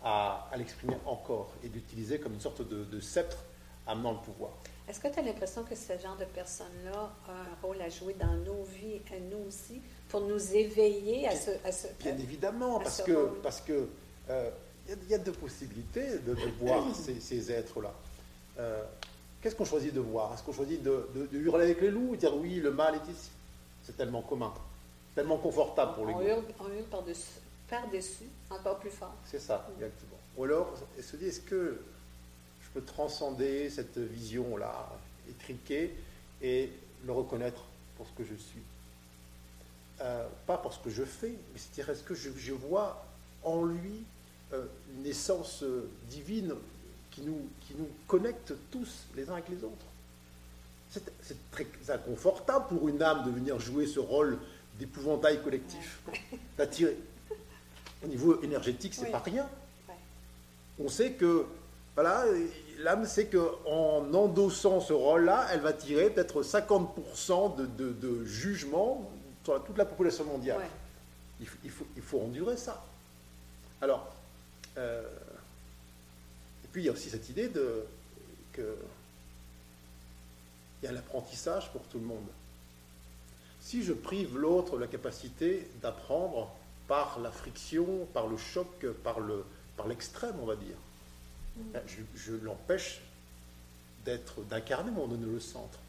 [0.04, 3.38] à, l'exprimer encore et d'utiliser comme une sorte de, de sceptre
[3.88, 4.52] amenant le pouvoir.
[4.88, 8.14] Est-ce que tu as l'impression que ce genre de personnes-là a un rôle à jouer
[8.14, 11.52] dans nos vies, à nous aussi, pour nous éveiller à ce...
[11.66, 13.90] À ce Bien évidemment, parce que, parce que
[14.30, 14.50] euh,
[14.88, 16.86] il y, a deux possibilités de, voir
[17.20, 17.94] ces, êtres-là.
[18.60, 18.82] Euh,
[19.42, 20.34] qu'est-ce qu'on choisit de voir?
[20.34, 23.30] Est-ce qu'on choisit de, hurler avec les loups et dire oui, le mal est ici?
[23.84, 24.54] C'est tellement commun,
[25.16, 29.16] tellement confortable pour les on hurle, on hurle par-dessus, par-dessus, encore plus fort.
[29.26, 30.18] C'est ça, exactement.
[30.38, 31.82] Ou alors, se dit, est-ce que
[32.80, 34.90] transcender cette vision-là
[35.30, 35.94] étriquée
[36.42, 36.70] et
[37.06, 37.64] le reconnaître
[37.96, 38.62] pour ce que je suis.
[40.02, 43.04] Euh, pas pour ce que je fais, mais c'est-à-dire est-ce que je, vois
[43.44, 44.04] en lui
[44.54, 46.54] euh, une essence euh, divine
[47.10, 49.86] qui nous, qui nous connecte tous les uns avec les autres.
[50.90, 54.40] C'est très inconfortable pour une âme de venir jouer ce rôle
[54.80, 56.02] d'épouvantail collectif,
[56.58, 56.98] d'attirer.
[58.04, 59.50] Au niveau énergétique, c'est pas rien.
[60.80, 61.46] On sait que
[61.98, 62.26] voilà,
[62.78, 69.10] l'âme sait qu'en endossant ce rôle-là, elle va tirer peut-être 50% de, jugement
[69.44, 70.62] sur toute la population mondiale.
[71.42, 72.86] Il, faut, endurer ça.
[73.82, 74.14] Alors,
[74.78, 75.02] euh,
[76.64, 77.84] et puis il y a aussi cette idée de
[78.54, 78.78] que
[80.84, 82.28] il y a l'apprentissage pour tout le monde.
[83.60, 86.56] Si je prive l'autre de la capacité d'apprendre
[86.88, 89.20] par la friction, par le choc, par
[89.88, 90.78] l'extrême, par on va dire,
[91.74, 91.82] ben,
[92.16, 93.02] je, l'empêche
[94.06, 95.08] d'être, d'incarner mon
[95.40, 95.80] centre.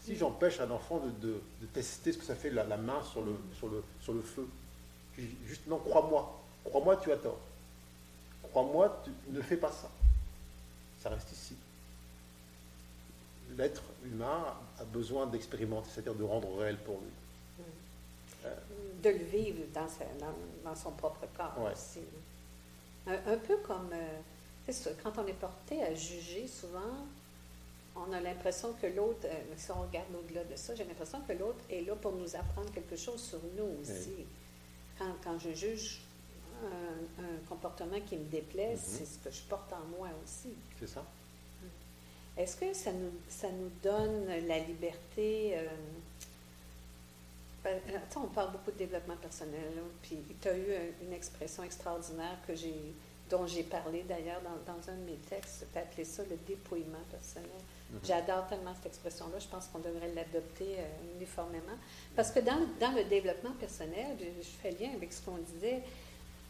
[0.00, 1.40] Si j'empêche un enfant de,
[1.72, 4.48] tester ce que ça fait la, main sur le, sur, le, sur le feu,
[5.46, 7.38] juste non, crois-moi, crois-moi, tu as tort.
[8.50, 9.90] Crois-moi, tu ne fais pas ça.
[11.00, 11.54] Ça reste ici.
[13.56, 18.50] L'être humain a besoin d'expérimenter, c'est-à-dire de rendre réel pour lui.
[19.02, 19.86] De le vivre dans,
[20.64, 22.00] dans, son propre corps aussi.
[23.06, 24.18] Un, peu comme, euh,
[24.72, 27.06] c'est ça, quand on est porté à juger, souvent,
[27.96, 31.32] on a l'impression que l'autre, euh, si on regarde au-delà de ça, j'ai l'impression que
[31.32, 34.26] l'autre est là pour nous apprendre quelque chose sur nous aussi.
[34.98, 36.00] Quand, quand, je juge
[37.18, 38.78] un, comportement qui me déplaît, mm-hmm.
[38.78, 40.54] c'est ce que je porte en moi aussi.
[40.78, 41.04] C'est ça.
[42.36, 45.66] Est-ce que ça nous, ça nous donne la liberté euh,
[47.62, 47.78] ben,
[48.16, 50.64] on parle beaucoup de développement personnel, puis tu as eu
[51.02, 52.94] une expression extraordinaire que j'ai,
[53.30, 56.98] dont j'ai parlé d'ailleurs dans, un de mes textes, tu as appelé ça le dépouillement
[57.10, 57.50] personnel.
[57.90, 58.00] Mhm.
[58.04, 61.78] J'adore tellement cette expression-là, je pense qu'on devrait l'adopter euh, uniformément.
[62.16, 65.82] Parce que dans, dans, le développement personnel, je, fais lien avec ce qu'on disait,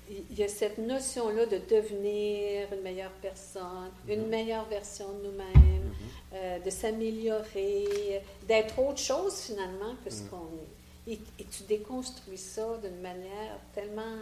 [0.08, 4.28] il y a cette notion-là de devenir une meilleure personne, une mhm.
[4.28, 5.94] meilleure version de nous-mêmes, mhm.
[6.34, 10.80] euh, de s'améliorer, d'être autre chose finalement que ce qu'on est.
[11.06, 11.18] Et,
[11.50, 14.18] tu déconstruis ça d'une manière tellement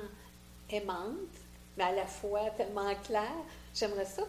[0.70, 1.14] aimante,
[1.78, 3.36] mais à la fois tellement claire.
[3.72, 4.24] J'aimerais ça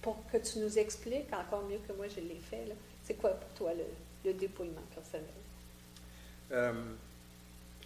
[0.00, 2.64] pour que tu nous expliques encore mieux que moi je l'ai fait.
[3.04, 3.72] C'est quoi pour toi
[4.24, 5.28] le, dépouillement personnel?
[6.50, 6.72] Euh,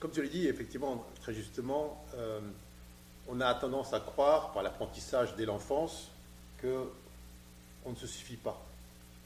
[0.01, 2.41] comme tu l'as dit, effectivement, très justement, euh,
[3.29, 6.11] on a tendance à croire par l'apprentissage dès l'enfance
[6.59, 6.89] que
[7.85, 8.61] on ne se suffit pas,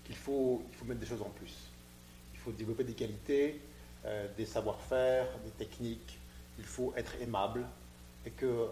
[0.04, 1.54] qu'il faut, il faut mettre des choses en plus.
[2.32, 3.60] Il faut développer des qualités,
[4.06, 6.18] euh, des savoir-faire, des techniques.
[6.58, 7.66] Il faut être aimable
[8.24, 8.68] et que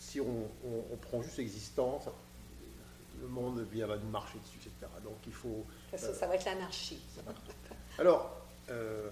[0.00, 2.04] si on, prend juste l'existence,
[3.20, 4.90] le monde vient va nous marcher dessus, etc.
[5.04, 5.64] Donc il faut.
[5.96, 6.98] Ça, ça va être l'anarchie.
[7.98, 8.34] Alors,
[8.70, 9.10] euh,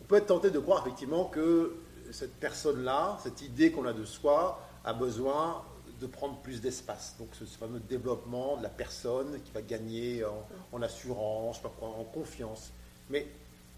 [0.00, 1.76] on peut être tenté de croire effectivement que
[2.12, 5.62] cette personne-là, cette idée qu'on a de soi, a besoin
[6.00, 7.16] de prendre plus d'espace.
[7.18, 12.70] Donc ce fameux développement de la personne qui va gagner en, en assurance, en confiance.
[13.10, 13.26] Mais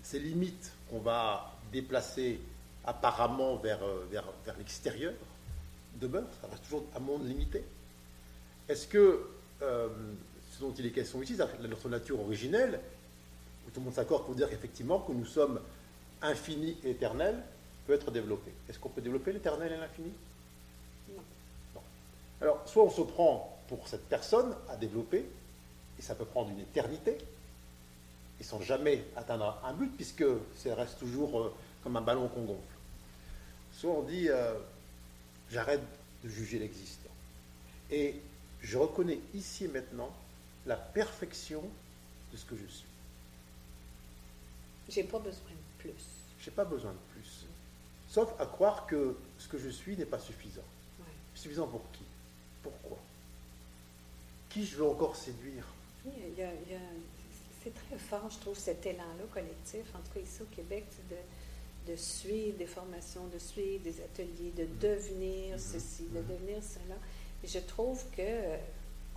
[0.02, 2.38] ces limites qu'on va déplacer
[2.84, 5.14] apparemment vers, euh, vers, vers l'extérieur
[6.02, 7.64] demeurent, ça reste toujours un monde limité.
[8.68, 9.26] Est-ce que
[9.62, 9.88] euh,
[10.52, 12.80] ce dont il est question ici, notre nature originelle,
[13.66, 15.60] où tout le monde s'accorde pour dire effectivement que nous sommes
[16.20, 17.42] infinis et éternels,
[17.86, 20.12] peut être développé Est-ce qu'on peut développer l'éternel et l'infini?
[21.08, 21.22] Non.
[21.74, 21.80] non.
[22.40, 25.24] Alors, soit on se prend pour cette personne à développer,
[25.98, 27.18] et ça peut prendre une éternité,
[28.42, 30.24] sans jamais atteindre un but, puisque
[30.56, 32.60] ça reste toujours euh, comme un ballon qu'on gonfle.
[33.72, 34.54] Soit on dit, euh,
[35.52, 35.82] j'arrête
[36.24, 37.10] de juger l'existant.
[37.90, 38.16] Et
[38.62, 40.10] je reconnais ici et maintenant
[40.66, 41.62] la perfection
[42.32, 42.86] de ce que je suis.
[44.88, 46.04] J'ai pas besoin de plus.
[46.40, 47.44] J'ai pas besoin de plus.
[48.08, 50.64] Sauf à croire que ce que je suis n'est pas suffisant.
[51.34, 52.04] Suffisant pour qui?
[52.62, 52.98] Pourquoi?
[54.48, 55.64] Qui je veux encore séduire?
[57.62, 61.16] C'est très fort, je trouve, cet élan-là collectif, en tout cas ici au Québec, de,
[61.86, 65.72] de suivre des formations, de suivre des ateliers, de devenir mm-hmm.
[65.72, 66.26] ceci, de mm-hmm.
[66.26, 66.96] devenir cela.
[67.44, 68.56] Et je trouve que euh,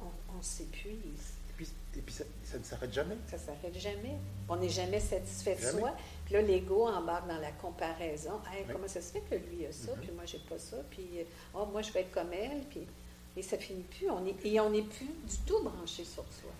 [0.01, 1.33] on, s'épuise.
[1.97, 3.15] Et puis, ça, ne s'arrête jamais.
[3.29, 4.15] Ça ne s'arrête jamais.
[4.49, 5.95] On n'est jamais satisfait de soi.
[6.25, 8.41] Puis là, l'ego embarque dans la comparaison.
[8.71, 9.99] Comment ça se fait que lui a ça, mm-hmm.
[9.99, 11.07] puis moi, j'ai pas ça, puis
[11.53, 12.81] oh, moi, je vais être comme elle, puis
[13.37, 14.09] et ça finit plus.
[14.09, 16.51] On est, et on n'est plus du tout branché sur soi.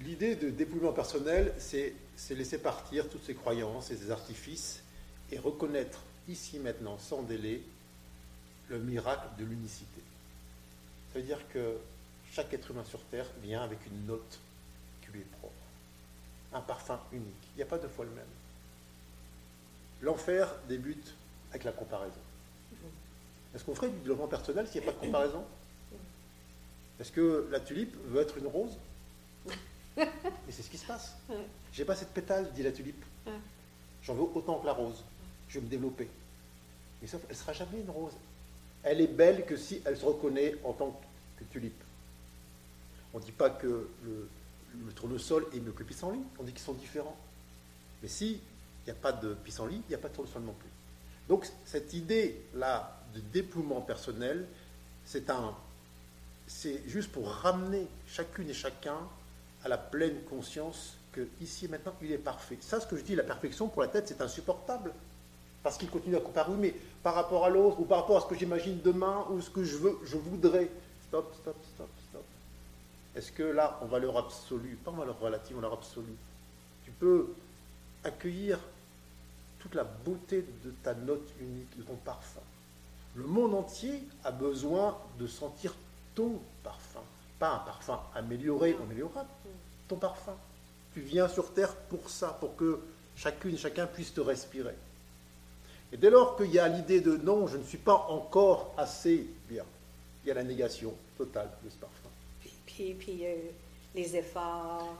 [0.00, 1.94] L'idée de dépouillement personnel, c'est
[2.30, 4.82] laisser partir toutes ces croyances et ces artifices
[5.32, 7.62] et reconnaître ici maintenant, sans délai,
[8.68, 10.00] le miracle de l'unicité.
[11.12, 11.76] Ça veut dire que
[12.32, 14.38] chaque être humain sur Terre vient avec une note
[15.02, 15.54] qui lui est propre,
[16.52, 17.48] un parfum unique.
[17.54, 18.24] Il n'y a pas deux fois le même.
[20.02, 21.14] L'enfer débute
[21.50, 22.20] avec la comparaison.
[23.54, 25.44] Est-ce qu'on ferait du développement personnel s'il n'y a pas de comparaison?
[27.00, 28.76] Est-ce que la tulipe veut être une rose?
[29.96, 31.16] Et c'est ce qui se passe.
[31.72, 33.04] J'ai pas cette pétale, dit la tulipe.
[34.04, 35.02] J'en veux autant que la rose.
[35.50, 36.08] Je vais me développer.
[37.02, 38.14] Mais sauf, elle sera jamais une rose.
[38.82, 40.98] Elle est belle que si elle se reconnaît en tant
[41.36, 41.82] que tulipe.
[43.12, 44.28] On ne dit pas que le,
[44.86, 46.22] le tournesol est mieux que le pissenlit.
[46.38, 47.16] On dit qu'ils sont différents.
[48.02, 48.40] Mais si
[48.82, 50.70] il n'y a pas de pissenlit, il n'y a pas de tournesol non plus.
[51.28, 54.46] Donc cette idée-là de déploiement personnel,
[55.04, 55.54] c'est un,
[56.46, 58.96] c'est juste pour ramener chacune et chacun
[59.64, 62.58] à la pleine conscience que ici et maintenant, il est parfait.
[62.60, 64.92] Ça, ce que je dis, la perfection pour la tête, c'est insupportable.
[65.62, 68.26] Parce qu'il continue à comparer, mais par rapport à l'autre, ou par rapport à ce
[68.26, 70.70] que j'imagine demain, ou ce que je veux, je voudrais.
[71.08, 72.24] Stop, stop, stop, stop.
[73.16, 76.16] Est-ce que là, en valeur absolue, pas en valeur relative, en valeur absolue,
[76.84, 77.28] tu peux
[78.04, 78.58] accueillir
[79.58, 82.40] toute la beauté de ta note unique, de ton parfum
[83.14, 85.74] Le monde entier a besoin de sentir
[86.14, 87.02] ton parfum
[87.40, 89.28] pas un parfum amélioré ou améliorable,
[89.88, 90.36] ton parfum.
[90.92, 92.80] Tu viens sur Terre pour ça, pour que
[93.16, 94.76] chacune, chacun puisse te respirer.
[95.92, 99.26] Et dès lors qu'il y a l'idée de non, je ne suis pas encore assez
[99.48, 99.64] bien,
[100.24, 102.08] il y a la négation totale de ce parfum.
[102.66, 103.34] Puis, puis, euh,
[103.94, 104.96] les efforts,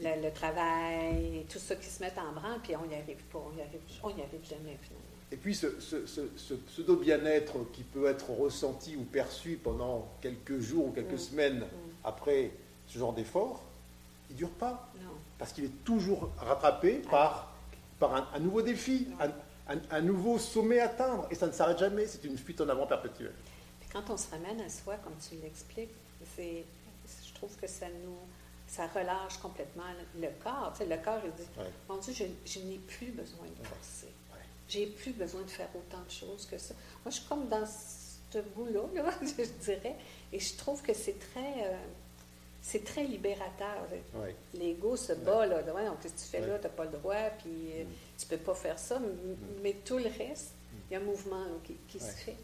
[0.00, 3.54] le, travail, tout ça qui se met en branle, puis on n'y arrive pas, on
[3.54, 5.14] n'y arrive, on arrive jamais finalement.
[5.32, 11.14] Et puis ce, pseudo-bien-être qui peut être ressenti ou perçu pendant quelques jours ou quelques
[11.14, 11.18] mm.
[11.18, 11.90] semaines mm.
[12.04, 12.50] après
[12.86, 13.62] ce genre d'effort,
[14.30, 14.88] il ne dure pas.
[15.02, 15.10] Non.
[15.38, 17.10] Parce qu'il est toujours rattrapé ah.
[17.10, 17.52] par,
[17.98, 19.30] par un, nouveau défi, un,
[19.68, 21.26] un, nouveau sommet à atteindre.
[21.30, 23.34] Et ça ne s'arrête jamais, c'est une fuite en avant perpétuelle.
[23.80, 25.90] Puis quand on se ramène à soi, comme tu l'expliques,
[26.36, 28.16] je trouve que ça nous
[28.66, 29.84] ça relâche complètement
[30.18, 30.72] le corps.
[30.72, 31.48] Tu sais, le corps, il dit
[31.88, 34.08] Mon Dieu, je, n'ai plus besoin de forcer.
[34.68, 36.74] J'ai plus besoin de faire autant de choses que ça.
[37.04, 38.80] Moi, je suis comme dans ce bout-là,
[39.22, 39.96] je dirais,
[40.32, 41.66] et je trouve que c'est très.
[41.66, 41.76] Euh,
[42.64, 43.86] c'est très libérateur.
[44.54, 45.56] L'ego se bat, là.
[45.56, 46.58] Ouais, donc, qu'est-ce que tu fais là?
[46.58, 47.88] Tu n'as pas le droit, puis euh, mm.
[48.18, 48.98] tu ne peux pas faire ça.
[48.98, 49.36] Mm.
[49.62, 50.76] Mais tout le reste, mm.
[50.90, 52.36] il y a un mouvement qui, se fait.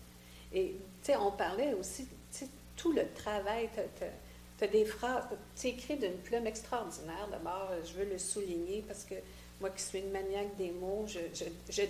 [0.52, 5.24] Et, tu sais, on parlait aussi, tu sais, tout le travail, tu as, des phrases,
[5.58, 7.26] tu écris d'une plume extraordinaire.
[7.30, 9.14] D'abord, je veux le souligner parce que
[9.58, 11.82] moi qui suis une maniaque des mots, je, je, je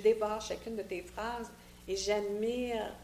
[0.47, 1.51] chacune de tes phrases
[1.89, 2.95] et j'admire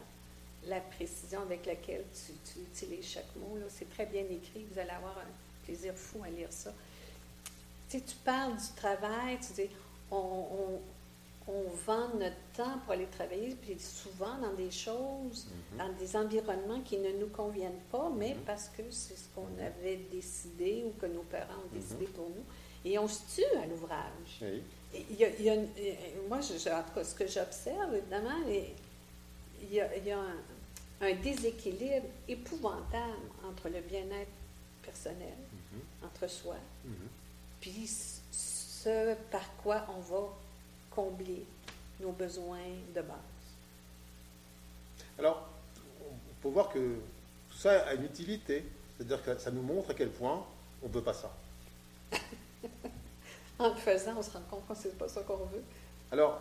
[0.65, 3.57] la précision avec laquelle tu, utilises chaque mot.
[3.69, 4.65] C'est très bien écrit.
[4.71, 6.73] Vous allez avoir un plaisir fou à lire ça.
[7.89, 9.69] Tu, sais, tu parles du travail, tu dis
[10.11, 10.79] on,
[11.85, 15.77] vend notre temps pour aller travailler, puis souvent dans des choses, mm-hmm.
[15.77, 18.45] dans des environnements qui ne nous conviennent pas, mais mm-hmm.
[18.45, 22.09] parce que c'est ce qu'on avait décidé ou que nos parents ont décidé mm-hmm.
[22.09, 22.43] pour nous.
[22.83, 24.43] Et on se tue à l'ouvrage.
[24.93, 25.55] Il y a,
[26.27, 28.39] moi, je, ce que j'observe, évidemment,
[29.61, 34.31] il y a, il y a un, un déséquilibre épouvantable entre le bien-être
[34.83, 36.05] personnel, mm-hmm.
[36.05, 37.61] entre soi, mm-hmm.
[37.61, 37.87] puis
[38.31, 40.27] ce par quoi on va
[40.91, 41.45] combler
[41.99, 43.17] nos besoins de base.
[45.19, 45.47] Alors,
[46.01, 46.95] on peut voir que
[47.49, 48.63] tout ça a une utilité,
[48.95, 50.45] c'est-à-dire que ça nous montre à quel point
[50.83, 51.35] on ne veut pas ça.
[53.59, 55.63] en le faisant, on se rend compte que ce n'est pas ça qu'on veut.
[56.11, 56.39] Alors,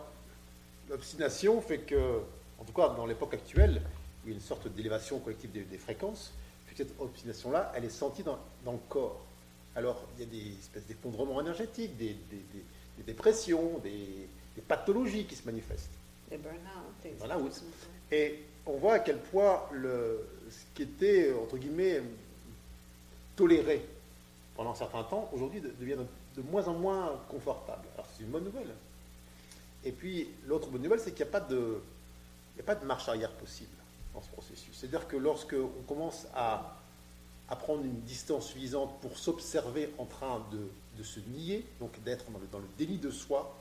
[0.88, 2.20] l'obstination fait que,
[2.58, 3.82] en tout cas dans l'époque actuelle,
[4.24, 6.32] il y a une sorte d'élévation collective des, fréquences,
[6.66, 9.24] puis cette obstination-là, elle est sentie dans, le corps.
[9.76, 12.16] Alors, il y a des espèces d'effondrements énergétiques, des,
[13.06, 14.28] dépressions, des,
[14.66, 15.90] pathologies qui se manifestent.
[16.30, 17.18] Des burn-out.
[17.20, 17.50] Burn
[18.10, 22.02] Et on voit à quel point le, ce qui était, entre guillemets,
[23.36, 23.84] toléré
[24.56, 25.96] pendant un certain temps, aujourd'hui devient
[26.34, 27.86] de, moins en moins confortable.
[27.94, 28.74] Alors, c'est une bonne nouvelle.
[29.84, 31.78] Et puis, l'autre bonne nouvelle, c'est qu'il n'y a, pas de,
[32.56, 33.76] il n'y a pas de marche arrière possible
[34.22, 34.76] ce processus.
[34.76, 36.76] C'est-à-dire que lorsque on commence à,
[37.48, 42.58] à, prendre une distance suffisante pour s'observer en train de, se nier, donc d'être dans
[42.58, 43.54] le, déni de soi,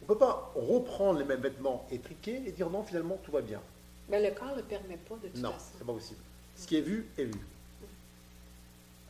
[0.00, 3.42] on ne peut pas reprendre les mêmes vêtements étriqués et dire non, finalement, tout va
[3.42, 3.60] bien.
[4.08, 5.64] Mais le corps ne le permet pas de toute non, façon.
[5.64, 6.20] Non, c'est pas possible.
[6.56, 7.40] Ce qui est vu est vu.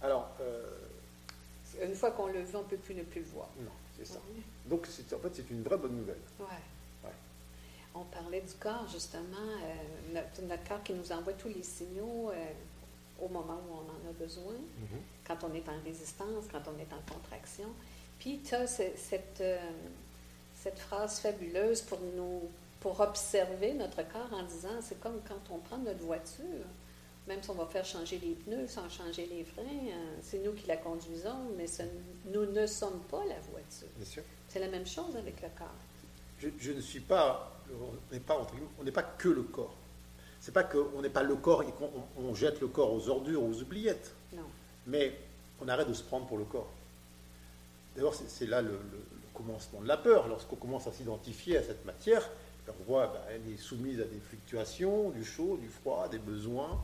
[0.02, 0.30] Alors.
[0.40, 0.76] Euh,
[1.82, 3.48] une fois qu'on le veut, on ne peut plus ne plus le voir.
[3.60, 4.18] Non, c'est ça.
[4.66, 6.18] Donc, en fait, c'est une vraie bonne nouvelle.
[6.38, 6.46] Ouais.
[7.94, 12.52] On parlait du corps, justement, euh, notre, corps qui nous envoie tous les signaux euh,
[13.20, 15.26] au moment où on en a besoin, mm-hmm.
[15.26, 17.68] quand on est en résistance, quand on est en contraction.
[18.18, 19.58] Puis tu as cette, euh,
[20.54, 22.42] cette phrase fabuleuse pour nous
[22.80, 26.64] pour observer notre corps en disant c'est comme quand on prend notre voiture,
[27.28, 29.62] même si on va faire changer les pneus sans changer les freins,
[30.22, 31.66] c'est nous qui la conduisons, mais
[32.32, 34.22] nous ne sommes pas la voiture.
[34.48, 35.68] C'est la même chose avec le corps.
[36.40, 38.46] Je, je ne suis pas on n'est pas,
[38.78, 39.74] on n'est pas que le corps.
[40.40, 43.60] C'est pas qu'on n'est pas le corps et qu'on jette le corps aux ordures, aux
[43.60, 44.14] oubliettes.
[44.34, 44.42] Non.
[44.86, 45.14] Mais
[45.60, 46.70] on arrête de se prendre pour le corps.
[47.94, 48.78] D'abord, c'est là le,
[49.34, 50.28] commencement de la peur.
[50.28, 52.28] Lorsqu'on commence à s'identifier à cette matière,
[52.66, 56.18] ben, on voit qu'elle ben, est soumise à des fluctuations, du chaud, du froid, des
[56.18, 56.80] besoins.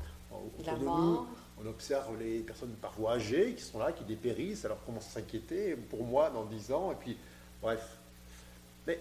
[0.59, 1.27] Autour de nous,
[1.59, 5.21] on observe les personnes parfois âgées qui sont là, qui dépérissent, alors on commence à
[5.21, 7.17] s'inquiéter, pour moi, dans 10 ans, et puis,
[7.63, 7.97] bref.
[8.87, 9.01] Mais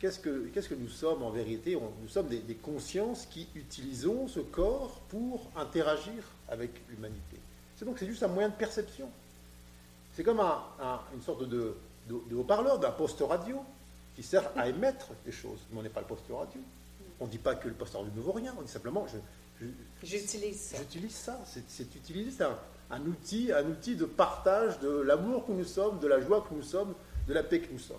[0.00, 4.40] Qu'est-ce que, qu'est-ce que nous sommes en vérité Nous sommes des, consciences qui utilisons ce
[4.40, 7.36] corps pour interagir avec l'humanité.
[7.76, 9.08] C'est donc c'est juste un moyen de perception.
[10.14, 11.74] C'est comme une sorte de,
[12.34, 13.60] haut-parleur, d'un poste radio,
[14.14, 15.60] qui sert à émettre des choses.
[15.70, 16.60] Mais on n'est pas le poste radio.
[17.20, 18.54] On ne dit pas que le poste radio ne vaut rien.
[18.58, 19.66] On dit simplement, je,
[20.02, 20.76] j'utilise ça.
[20.78, 21.40] J'utilise ça.
[21.44, 22.44] C'est, utiliser, c'est
[22.90, 26.54] un, outil, un outil de partage de l'amour que nous sommes, de la joie que
[26.54, 26.94] nous sommes,
[27.26, 27.96] de la paix que nous sommes.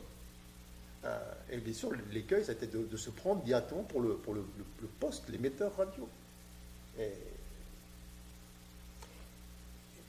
[1.05, 4.43] Euh, et bien sûr, l'écueil, été de, se prendre directement pour le, pour le,
[4.99, 6.07] poste, l'émetteur radio.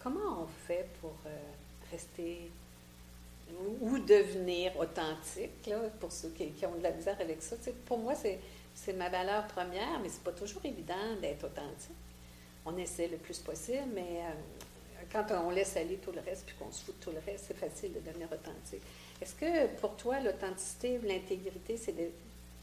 [0.03, 1.38] Comment on fait pour euh,
[1.91, 2.51] rester
[3.80, 7.57] ou devenir authentique, là, pour ceux qui, ont de la misère avec ça?
[7.84, 8.38] Pour moi, c'est,
[8.74, 11.97] c'est ma valeur première, mais c'est pas toujours évident d'être authentique.
[12.64, 14.32] On essaie le plus possible, mais euh,
[15.13, 17.47] quand on laisse aller tout le reste puis qu'on se fout de tout le reste,
[17.49, 18.83] c'est facile de devenir authentique.
[19.21, 22.09] Est-ce que pour toi, l'authenticité l'intégrité, c'est de,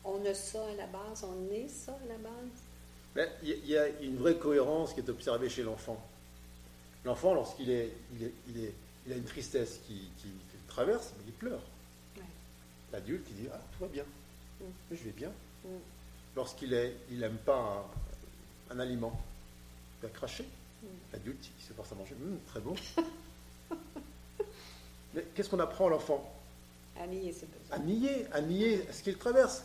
[0.03, 2.63] on a ça à la base, on est ça à la base?
[3.15, 6.01] Ben, Il y a une vraie cohérence qui est observée chez l'enfant.
[7.05, 8.73] L'enfant, lorsqu'il est, il est, il est,
[9.05, 11.61] il a une tristesse qui, qui, qui le traverse, il pleure.
[12.17, 12.23] Ouais.
[12.91, 14.03] L'adulte, il dit Ah, tout va bien.
[14.59, 14.65] Mm.
[14.91, 15.31] Je vais bien.
[15.63, 15.69] Mm.
[16.35, 17.85] Lorsqu'il n'aime il pas
[18.69, 19.19] un, un aliment,
[20.01, 20.45] il va cracher.
[21.13, 22.15] L'adulte, il se force à manger.
[22.47, 22.75] Très bon.
[25.13, 26.33] Mais qu'est-ce qu'on apprend à l'enfant?
[26.99, 27.75] À nier ses besoins.
[27.75, 29.63] à nier, à nier ce qu'il traverse.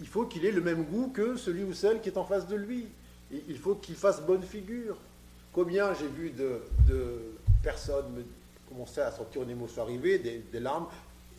[0.00, 2.46] Il faut qu'il ait le même goût que celui ou celle qui est en face
[2.46, 2.86] de lui.
[3.32, 4.96] Et il faut qu'il fasse bonne figure.
[5.52, 8.24] Combien j'ai vu de, de personnes me
[8.68, 10.86] commencer à sortir une émotion arrivée, des, des larmes,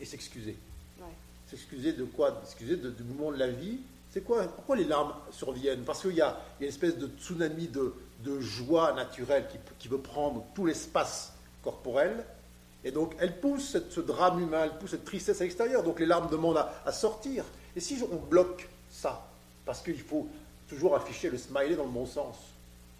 [0.00, 0.56] et s'excuser.
[0.98, 1.06] Ouais.
[1.46, 2.40] S'excuser de quoi?
[2.44, 3.78] S'excuser du moment de la vie.
[4.10, 4.44] C'est quoi?
[4.44, 5.84] Pourquoi les larmes surviennent?
[5.84, 9.98] Parce qu'il y a une espèce de tsunami de, de joie naturelle qui, qui veut
[10.00, 12.24] prendre tout l'espace corporel.
[12.84, 15.82] Et donc, elle pousse cette- ce drame humain, elle pousse cette tristesse à l'extérieur.
[15.82, 17.44] Donc, les larmes demandent à, à sortir.
[17.76, 19.26] Et si on bloque ça,
[19.64, 20.28] parce qu'il faut
[20.68, 22.36] toujours afficher le smiley dans le bon sens,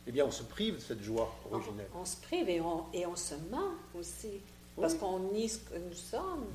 [0.07, 1.87] eh bien, on se prive de cette joie originelle.
[1.95, 4.41] On, on se prive et on, et on se ment aussi.
[4.81, 4.99] Parce Oui.
[5.01, 6.47] qu'on nie ce que nous sommes.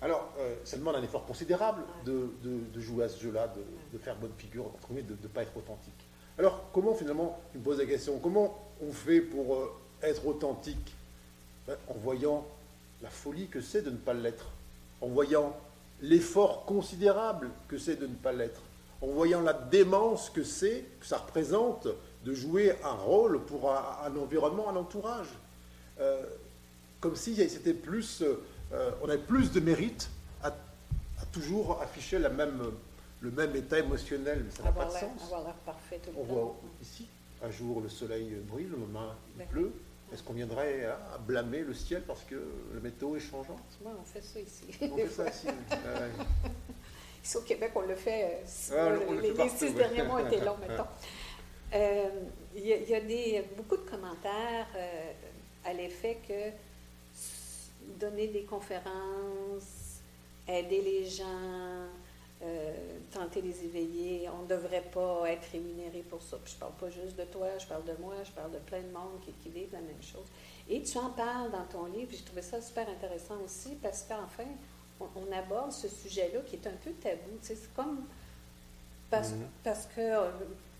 [0.00, 3.62] Alors, euh, ça demande un effort considérable de, de- de jouer à ce jeu-là, de,
[3.96, 5.92] de faire bonne figure, de ne pas être authentique.
[6.38, 9.72] Alors, comment finalement, tu me poses la question, comment on fait pour euh,
[10.02, 10.94] être authentique?
[11.66, 12.46] Ben, En voyant
[13.02, 14.46] la folie que c'est de ne pas l'être,
[15.00, 15.54] en voyant
[16.00, 18.60] l'effort considérable que c'est de ne pas l'être,
[19.02, 21.88] en voyant la démence que c'est, que ça représente
[22.24, 25.28] de jouer un rôle pour un, environnement, un entourage.
[26.00, 26.22] Euh,
[27.00, 30.08] comme si c'était plus, euh, on avait plus de mérite
[30.42, 30.54] à
[31.32, 32.60] toujours afficher la même,
[33.22, 35.22] le même état émotionnel, mais ça n'a pas de sens.
[35.24, 36.34] avoir l'air parfait tout le On temps.
[36.34, 37.06] voit ici,
[37.42, 39.72] un jour le soleil brille, le lendemain il pleut.
[40.12, 44.04] Est-ce qu'on viendrait à, blâmer le ciel parce que le météo est changeant Ouais, on
[44.04, 44.64] fait ça ici.
[44.82, 45.46] On fait ça ici.
[47.24, 48.42] Ouais, au Québec, on le fait.
[48.72, 50.86] euh, Ah, mois, on le les, fait les six derniers mois étaient longs, mettons.
[51.72, 52.08] Euh,
[52.56, 55.12] Il y a, il y a des, beaucoup de commentaires euh,
[55.64, 56.50] à l'effet que
[58.00, 60.00] donner des conférences,
[60.48, 61.86] aider les gens,
[62.44, 62.74] euh,
[63.12, 66.36] tenter les éveiller, on ne devrait pas être rémunéré pour ça.
[66.42, 68.80] Puis je parle pas juste de toi, je parle de moi, je parle de plein
[68.80, 70.26] de monde qui, qui vivent la même chose.
[70.68, 74.48] Et tu en parles dans ton livre, j'ai trouvé ça super intéressant aussi parce qu'enfin,
[75.00, 77.30] on, on aborde ce sujet-là qui est un peu tabou.
[77.40, 78.04] Tu sais, c'est comme
[79.10, 79.46] parce, Mhm.
[79.62, 80.30] parce que euh,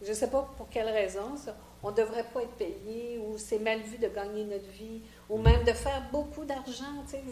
[0.02, 3.36] je ne sais pas pour quelle raison, ça, on ne devrait pas être payé ou
[3.38, 7.02] c'est mal vu de gagner notre vie ou même de faire beaucoup d'argent.
[7.04, 7.22] Tu sais.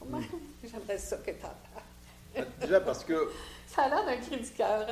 [0.00, 0.20] Comment-
[0.64, 1.83] J'aimerais ça que tu en parles.
[2.60, 3.30] Déjà parce que
[3.66, 4.86] Ça a l'air d'un cri du cœur.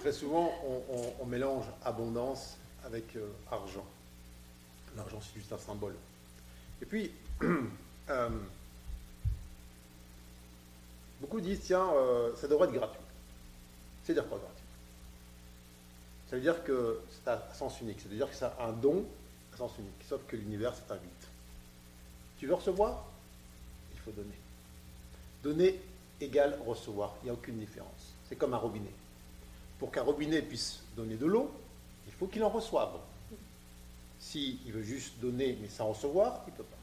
[0.00, 3.84] très souvent on, on- on mélange abondance avec euh, argent.
[4.96, 5.94] L'argent c'est juste un symbole.
[6.82, 7.10] Et puis,
[8.10, 8.28] euh,
[11.20, 13.00] beaucoup disent tiens, euh, ça devrait être gratuit.
[14.04, 14.52] C'est-à-dire quoi gratuit?
[16.30, 19.04] Ça veut dire que c'est à sens unique, c'est-à-dire que c'est un don
[19.54, 21.28] à sens unique, sauf que l'univers t'invite.
[22.38, 23.04] Tu veux recevoir?
[23.94, 24.34] Il faut donner.
[25.42, 25.80] Donner
[26.20, 28.14] égale recevoir, il n'y a aucune différence.
[28.28, 28.92] C'est comme un robinet.
[29.78, 31.50] Pour qu'un robinet puisse donner de l'eau,
[32.06, 32.92] il faut qu'il en reçoive.
[34.18, 36.76] S'il veut juste donner mais sans recevoir, il ne peut pas.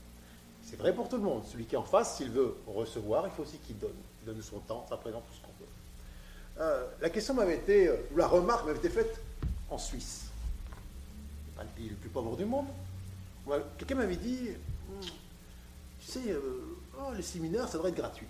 [0.63, 1.43] C'est vrai pour tout le monde.
[1.51, 3.91] Celui qui est en face, s'il veut recevoir, il faut aussi qu'il donne.
[4.21, 6.65] Il donne son temps, sa présence, tout ce qu'on veut.
[6.65, 9.19] Euh, la question m'avait été, euh, ou la remarque m'avait été faite
[9.69, 10.27] en Suisse.
[11.45, 12.67] C'est pas le pays le plus pauvre du monde.
[13.77, 14.51] Quelqu'un m'avait dit,
[14.89, 15.01] Hum,
[15.99, 18.27] tu sais, euh, oh, les séminaires, ça devrait être gratuit.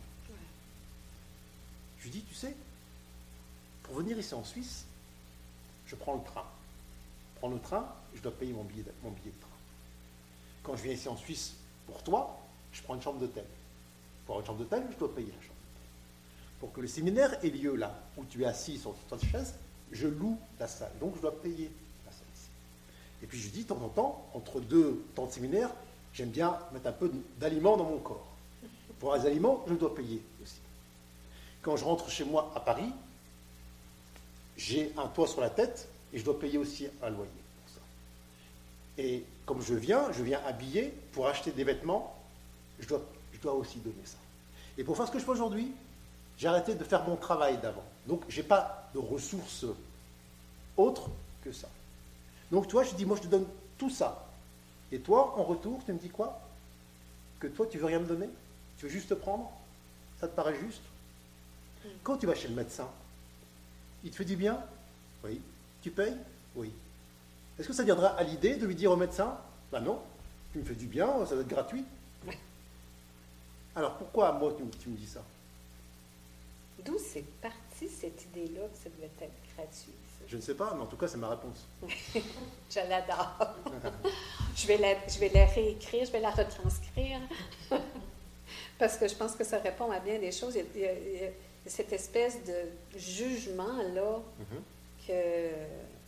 [2.03, 2.53] Je lui dis, tu sais,
[3.83, 4.83] pour venir ici en Suisse,
[5.87, 6.43] je prends le train.
[7.33, 9.49] Je prends le train, je dois payer mon billet, de, train.
[10.63, 11.53] Quand je viens ici en Suisse
[11.87, 12.41] pour toi,
[12.73, 13.45] je prends une chambre d'hôtel.
[14.25, 15.53] Pour une chambre d'hôtel, je dois payer la chambre.
[16.59, 19.53] Pour que le séminaire ait lieu là, où tu es assis sur ta chaise,
[19.93, 20.91] je loue la salle.
[20.99, 21.71] Donc je dois payer
[22.05, 22.49] la salle ici.
[23.21, 25.69] Et puis je dis, de temps en temps, entre deux temps de séminaire,
[26.13, 28.27] j'aime bien mettre un peu d'aliments dans mon corps.
[28.99, 30.62] Pour les aliments, je dois payer aussi.
[31.63, 32.91] Quand je rentre chez moi à Paris,
[34.57, 37.81] j'ai un toit sur la tête et je dois payer aussi un loyer pour ça.
[38.97, 42.15] Et comme je viens, je viens habillé pour acheter des vêtements,
[42.79, 44.17] je dois, aussi donner ça.
[44.77, 45.71] Et pour faire ce que je fais aujourd'hui,
[46.37, 47.83] j'ai arrêté de faire mon travail d'avant.
[48.07, 49.65] Donc, je n'ai pas de ressources
[50.77, 51.09] autres
[51.43, 51.67] que ça.
[52.51, 53.45] Donc, toi, je dis, moi, je te donne
[53.77, 54.27] tout ça.
[54.91, 56.39] Et toi, en retour, tu me dis quoi?
[57.39, 58.29] Que toi, tu veux rien me donner?
[58.77, 59.51] Tu veux juste te prendre?
[60.19, 60.81] Ça te paraît juste?
[62.03, 62.89] Quand tu vas chez le médecin,
[64.03, 64.59] il te fait du bien
[65.23, 65.41] Oui.
[65.81, 66.15] Tu payes
[66.55, 66.71] Oui.
[67.59, 69.37] Est-ce que ça viendra à l'idée de lui dire au médecin
[69.71, 70.01] Ben non,
[70.51, 71.85] tu me fais du bien, ça va être gratuit
[72.25, 72.37] Ouais.
[73.75, 75.21] Alors pourquoi moi tu, tu me dis ça?
[76.85, 79.93] D'où c'est parti cette idée-là que ça devait être gratuit?
[80.19, 80.25] ça?
[80.27, 81.65] Je ne sais pas, mais en tout cas c'est ma réponse.
[82.69, 83.37] Je l'adore.
[84.55, 87.19] je, vais la, je vais la réécrire, je vais la retranscrire.
[88.79, 90.55] Parce que je pense que ça répond à bien des choses.
[90.55, 91.29] Il y a, il y a- il y a
[91.65, 94.21] cette espèce de jugement-là
[95.07, 95.49] que.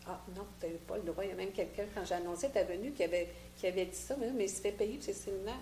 [0.08, 1.24] Ah non, tu n'avais pas le droit.
[1.24, 3.28] Il y a même quelqu'un, quand annoncé ta venue, qui avait,
[3.58, 5.56] qui avait dit ça, mais, mais il se fait payer pour ses séminaires.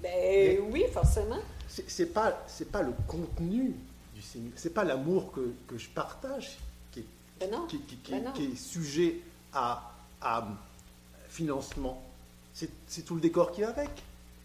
[0.00, 1.40] Ben Mais- oui, forcément.
[1.68, 3.74] C'est c'est pas c'est pas le contenu
[4.14, 6.56] du séminaire, c'est pas l'amour que, que je partage
[6.92, 7.04] qui est,
[7.40, 7.66] Ben non.
[7.66, 9.16] qui, qui- qui- Ben qui est sujet
[9.52, 9.92] à,
[10.22, 10.46] à
[11.28, 12.00] financement.
[12.54, 13.90] C'est c'est tout le décor qui va avec.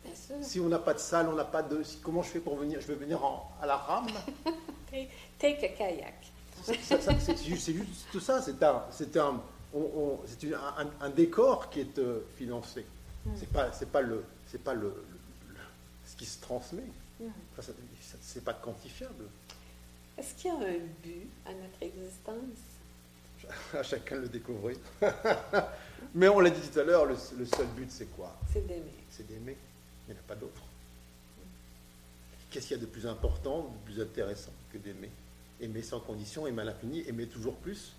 [0.03, 0.35] Bien sûr.
[0.41, 1.83] Si on n'a pas de salle, on n'a pas de.
[2.01, 2.81] comment je fais pour venir?
[2.81, 4.07] Je vais venir en- à la rame?
[4.93, 6.13] Take- Take a kayak.
[6.63, 8.41] C'est juste, juste tout ça.
[8.41, 8.83] C'est un,
[9.27, 9.41] un,
[9.73, 10.19] on-
[10.77, 12.85] un, un décor qui est euh, financé.
[13.25, 13.31] Mm.
[13.35, 15.59] C'est pas, pas le, c'est pas le, le- le-
[16.05, 16.83] ce qui se transmet.
[17.19, 17.25] Mm.
[17.57, 17.71] Enfin,
[18.21, 19.25] c'est pas quantifiable.
[20.17, 22.59] Est-ce qu'il y a un but à notre existence?
[23.73, 24.77] À chacun le découvrir.
[26.15, 28.33] Mais on l'a dit tout à l'heure, le, le seul but c'est quoi?
[28.53, 28.93] C'est d'aimer.
[29.09, 29.57] C'est d'aimer.
[30.07, 30.61] Il n'y en a pas d'autre.
[32.51, 34.51] Qu'est-ce qu'il y a de plus important, de plus intéressant?
[34.73, 35.09] Que d'aimer
[35.61, 37.93] Aimer sans condition, aimer à l'infini, aimer toujours plus.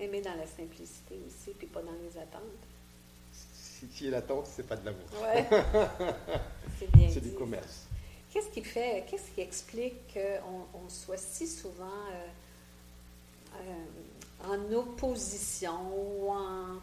[0.00, 2.42] Aimer dans la simplicité aussi, puis pas dans les attentes.
[3.32, 5.04] Si, y a l'attente, c'est pas de l'amour.
[5.22, 5.44] Ouais.
[6.78, 7.86] c'est bien C'est du commerce.
[8.32, 12.26] Qu'est-ce qui fait, qu'est-ce qui explique qu'on on soit si souvent euh,
[13.60, 16.76] euh, en opposition ou en,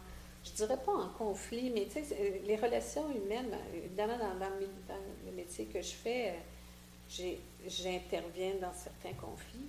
[0.44, 4.54] je dirais pas en conflit, mais tu sais, les relations humaines, évidemment, dans, dans
[5.26, 6.32] le métier que je fais, euh,
[7.08, 9.68] j'ai- j'interviens dans certains conflits.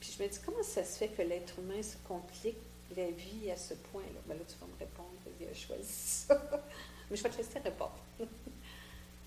[0.00, 2.58] Puis je me dis, comment ça se fait que l'être humain se complique
[2.96, 4.20] la vie à ce point-là?
[4.26, 5.08] Ben là, tu vas me répondre,
[5.40, 6.34] il a choisi ça.
[7.10, 7.98] Mais je vais te laisser répondre.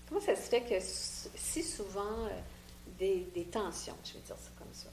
[0.08, 2.40] Comment ça se fait que si souvent euh,
[2.98, 4.88] des, tensions, je vais dire ça comme ça?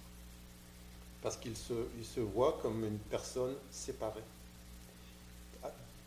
[1.21, 4.23] Parce qu'il se, il se voit comme une personne séparée.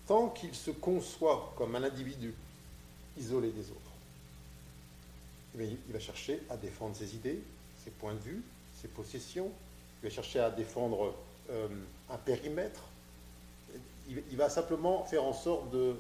[0.07, 2.35] Tant qu'il se conçoit comme un individu
[3.19, 3.88] isolé des autres,
[5.59, 7.41] bien, il va chercher à défendre ses idées,
[7.85, 8.43] ses points de vue,
[8.81, 9.51] ses possessions,
[10.03, 11.15] il va chercher à défendre
[11.51, 11.69] euh,
[12.11, 12.83] un périmètre,
[14.09, 15.95] il, va simplement faire en sorte de,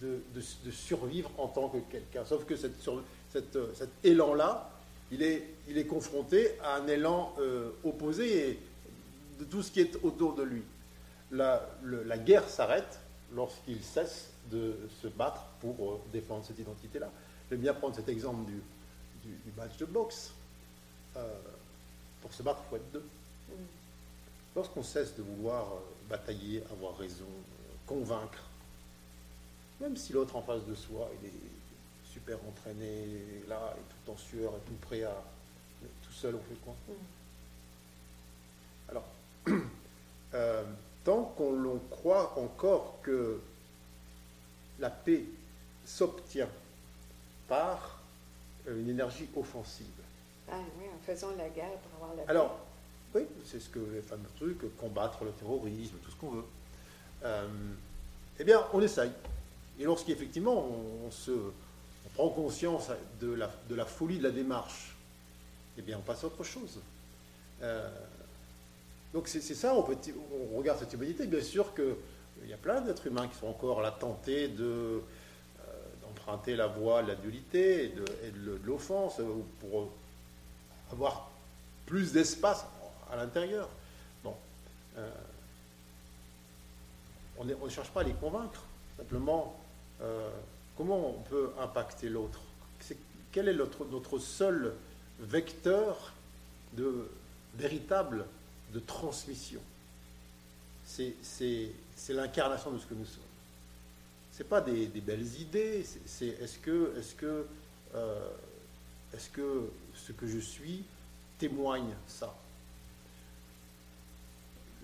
[0.00, 2.24] de- de- survivre en tant que quelqu'un.
[2.24, 4.70] Sauf que euh, cet élan-là,
[5.12, 8.58] il est, il est confronté à un élan euh, opposé
[9.38, 10.62] de tout ce qui est autour de lui.
[11.30, 12.98] La, la guerre s'arrête
[13.34, 17.10] lorsqu'il cesse de se battre pour défendre cette identité-là.
[17.48, 18.60] J'aime bien prendre cet exemple du,
[19.24, 20.32] du- du match de boxe.
[21.16, 21.38] Euh,
[22.20, 23.04] pour se battre, il faut être deux.
[23.50, 23.54] Mm.
[24.56, 28.42] Lorsqu'on cesse de vouloir euh, batailler, avoir raison, euh, convaincre,
[29.80, 31.32] même si l'autre en face de soi, il est
[32.12, 35.14] super entraîné, là, et tout en sueur, et tout prêt à...
[35.82, 36.92] mais tout seul, on fait quoi Mm.
[38.90, 39.04] Alors,
[40.34, 40.64] euh,
[41.04, 43.40] tant qu'on l'on croit encore que
[44.78, 45.24] la paix
[45.84, 46.48] s'obtient
[47.48, 47.91] par
[48.66, 49.86] une énergie offensive,
[50.50, 52.30] Ah oui, en faisant la guerre pour avoir la paix.
[52.30, 52.58] Alors,
[53.14, 56.44] oui, c'est ce que les fameux trucs, combattre le terrorisme, tout ce qu'on veut.
[57.24, 57.46] Euh,
[58.38, 59.10] eh bien, on essaye.
[59.78, 62.90] Et lorsqu'effectivement on, on se, on prend conscience
[63.20, 64.94] de la, de la folie de la démarche,
[65.78, 66.78] eh bien, on passe à autre chose.
[67.62, 67.88] Euh,
[69.12, 69.96] donc c'est c'est ça, on, peut,
[70.52, 73.82] on regarde cette humanité, bien sûr qu'il y a plein d'êtres humains qui sont encore
[73.82, 75.00] là tentés de, euh,
[76.46, 79.90] la voie de la dualité et de, l'offense euh, pour
[80.90, 81.30] avoir
[81.86, 82.64] plus d'espace
[83.10, 83.68] à l'intérieur.
[84.22, 84.34] Bon,
[84.96, 85.10] euh,
[87.38, 88.62] on ne cherche pas à les convaincre.
[88.96, 89.56] Simplement,
[90.00, 90.30] euh,
[90.76, 92.40] comment on peut impacter l'autre?
[93.32, 94.74] Quel est notre, notre seul
[95.18, 96.12] vecteur
[96.74, 97.08] de
[97.54, 98.26] véritable
[98.72, 99.60] de transmission?
[100.84, 101.74] C'est
[102.10, 103.21] l'incarnation de ce que nous sommes.
[104.32, 105.84] C'est pas des, des belles idées.
[106.06, 107.46] c'est- est-ce que est-ce que
[107.94, 108.30] euh,
[109.14, 110.84] est-ce que ce que je suis
[111.38, 112.34] témoigne ça?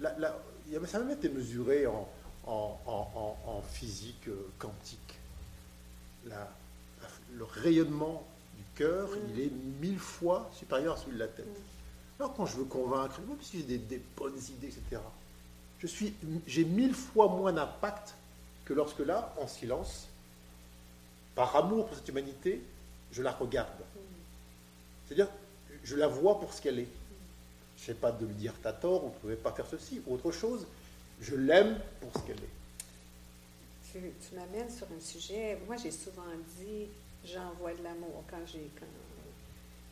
[0.01, 0.39] La- la-
[0.87, 2.07] Ça a même été mesuré en,
[2.47, 5.19] en- en- en- en physique euh, quantique.
[6.27, 6.51] La-
[7.35, 9.19] le rayonnement du cœur, Mm.
[9.33, 11.47] il est mille fois supérieur à celui de la tête.
[11.47, 12.21] Mm.
[12.21, 15.01] Alors quand je veux convaincre, même si j'ai des, des bonnes idées, etc.,
[15.81, 16.13] je suis,
[16.47, 18.15] j'ai mille fois moins d'impact
[18.69, 20.09] que lorsque là, en silence,
[21.35, 22.63] par amour pour cette humanité,
[23.13, 23.83] je la regarde.
[25.07, 25.29] C'est-à-dire,
[25.83, 26.89] je la vois pour ce qu'elle est.
[27.79, 30.03] Je ne sais pas de lui dire t'as tort, ou ne pouvez pas faire ceci,
[30.07, 30.67] ou autre chose.
[31.23, 33.91] Je l'aime pour ce qu'elle est.
[33.91, 35.59] Tu, tu m'amènes sur un sujet.
[35.67, 36.23] Moi, j'ai souvent
[36.59, 36.89] dit
[37.25, 38.87] j'envoie de l'amour quand j'ai quand,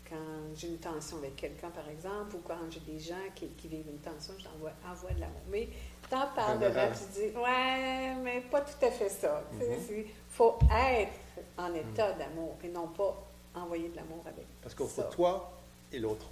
[0.09, 3.69] quand j'ai une tension avec quelqu'un, par exemple, ou quand j'ai des gens qui, qui
[3.69, 5.41] vivent une tension, j'envoie envoie de l'amour.
[5.51, 5.69] Mais
[6.09, 9.45] t'en parles de là, tu dis ouais, mais pas tout à fait ça.
[9.61, 11.13] Il faut être
[11.59, 14.47] en état d'amour et non pas envoyer de l'amour avec.
[14.63, 15.53] Parce qu'entre toi
[15.93, 16.27] et l'autre,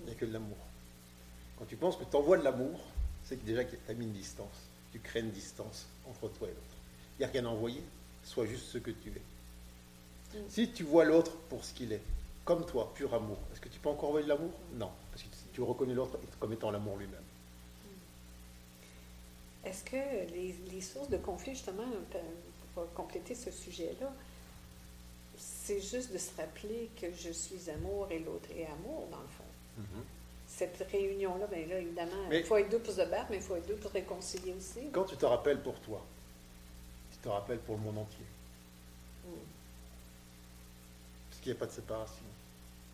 [0.00, 0.56] il n'y a que de l'amour.
[1.58, 2.80] Quand tu penses que tu envoies de l'amour,
[3.22, 4.68] c'est que déjà tu as mis une distance.
[4.92, 6.60] Tu crées une distance entre toi et l'autre.
[7.16, 7.82] Il n'y a rien à envoyer,
[8.24, 10.38] sois juste ce que tu es.
[10.38, 10.42] Mm.
[10.48, 12.02] Si tu vois l'autre pour ce qu'il est,
[12.44, 14.52] comme toi, pur amour, est-ce que tu peux encore envoyer de l'amour?
[14.74, 17.20] Non, parce que tu reconnais l'autre comme étant l'amour lui-même.
[17.84, 17.88] Mm.
[19.66, 21.86] Est-ce que les, les, sources de conflit, justement,
[22.74, 24.12] pour compléter ce sujet-là,
[25.36, 29.28] c'est juste de se rappeler que je suis amour et l'autre est amour, dans le
[29.28, 29.44] fond.
[29.80, 30.02] Mm-hmm.
[30.46, 33.56] Cette réunion-là, bien là, évidemment, il faut être deux pour se battre, mais il faut
[33.56, 34.90] être deux pour réconcilier aussi.
[34.92, 36.04] Quand tu te rappelles pour toi,
[37.10, 38.26] tu te rappelles pour le monde entier.
[39.24, 39.30] Mm.
[41.30, 42.24] Parce qu'il n'y a pas de séparation.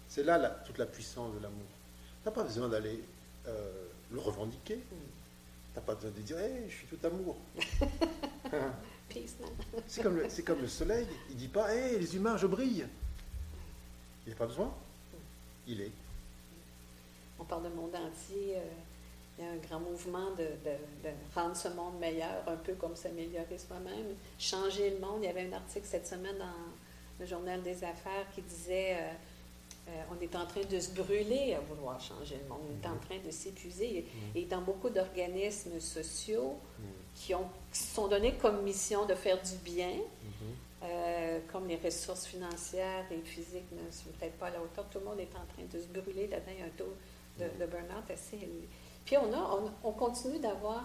[0.09, 1.69] C'est là toute la puissance de l'amour.
[2.23, 3.01] Tu n'as pas besoin d'aller
[3.47, 4.75] euh, le revendiquer.
[4.75, 4.97] Tu
[5.77, 7.37] n'as pas besoin de dire hey, je suis tout amour.
[9.87, 11.07] c'est comme, le, comme le soleil.
[11.29, 12.87] Il ne dit pas Hé, les humains, je brille.
[14.27, 14.75] Il n'y a pas besoin.
[15.69, 15.93] Il est.
[17.39, 18.57] On parle de monde entier.
[18.57, 18.63] Euh,
[19.39, 22.95] il y a un grand mouvement de, de, rendre ce monde meilleur, un peu comme
[22.95, 25.21] s'améliorer soi-même, changer le monde.
[25.23, 26.47] Il y avait un article cette semaine dans
[27.21, 29.12] le Journal des Affaires qui disait euh,
[29.89, 32.61] euh, on est en train de se brûler à vouloir changer le monde.
[32.68, 33.01] On est en mhm.
[33.01, 34.07] train de s'épuiser.
[34.07, 34.37] Mhm.
[34.37, 36.85] Et dans beaucoup d'organismes sociaux mhm.
[37.14, 39.93] qui, ont, qui se sont donnés comme mission de faire du bien,
[40.83, 44.99] euh, comme les ressources financières et physiques ne sont peut-être pas à la hauteur, tout
[44.99, 46.95] le monde est en train de se brûler a un taux
[47.39, 48.68] de, de burn-out assez élevé.
[49.05, 50.85] Puis on, a, on, on continue d'avoir,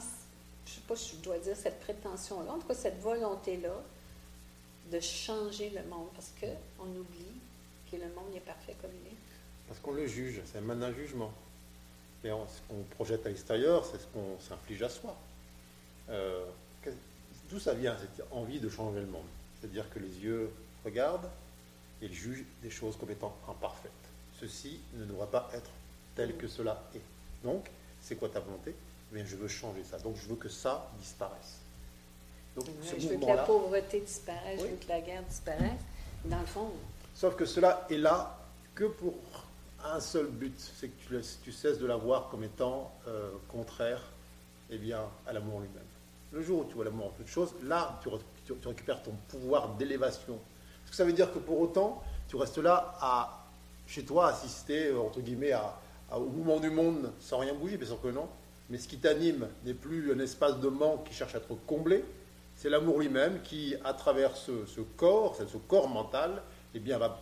[0.66, 3.82] je ne sais pas si je dois dire cette prétention-là, en tout cas cette volonté-là
[4.92, 7.42] de changer le monde parce qu'on oublie
[7.92, 9.18] que le monde est parfait comme il est.
[9.68, 11.34] Parce qu'on le juge, c'est un d'un jugement.
[12.24, 15.16] Mais ce qu'on projette à l'extérieur, c'est ce qu'on s'inflige à soi.
[16.10, 16.46] Euh,
[17.50, 19.28] D'où ça vient, cette envie de changer le monde?
[19.60, 20.50] C'est-à-dire que les yeux
[20.84, 21.30] regardent
[22.02, 23.92] et jugent des choses comme étant imparfaites.
[24.40, 25.70] Ceci ne devrait pas être
[26.16, 27.02] tel que cela est.
[27.44, 27.70] Donc,
[28.02, 28.74] c'est quoi ta volonté?
[29.16, 30.00] Eh Je veux changer ça.
[30.00, 31.60] Donc, je veux que ça disparaisse.
[32.56, 32.66] Donc,
[32.98, 35.82] je veux que la pauvreté disparaisse, je veux que la guerre disparaisse.
[36.26, 36.72] Dans le fond,
[37.16, 38.38] Sauf que cela est là
[38.76, 39.14] que pour
[39.86, 44.02] un seul but, c'est que tu, cesses de la voir comme étant euh, contraire
[44.70, 45.84] eh bien, à l'amour lui-même.
[46.34, 48.10] Le jour où tu vois l'amour en toute chose, là, tu,
[48.68, 50.34] récupères ton pouvoir d'élévation.
[50.34, 53.46] Est-ce que ça veut dire que pour autant, tu restes là à,
[53.88, 55.54] chez toi, assister, euh, entre guillemets,
[56.12, 58.28] au mouvement du monde sans rien bouger Bien sûr que non.
[58.70, 62.04] Mais ce qui t'anime n'est plus un espace de manque qui cherche à être comblé,
[62.56, 66.42] c'est l'amour lui-même qui, à travers ce, corps, ce corps mental,
[66.74, 67.20] eh bien, va,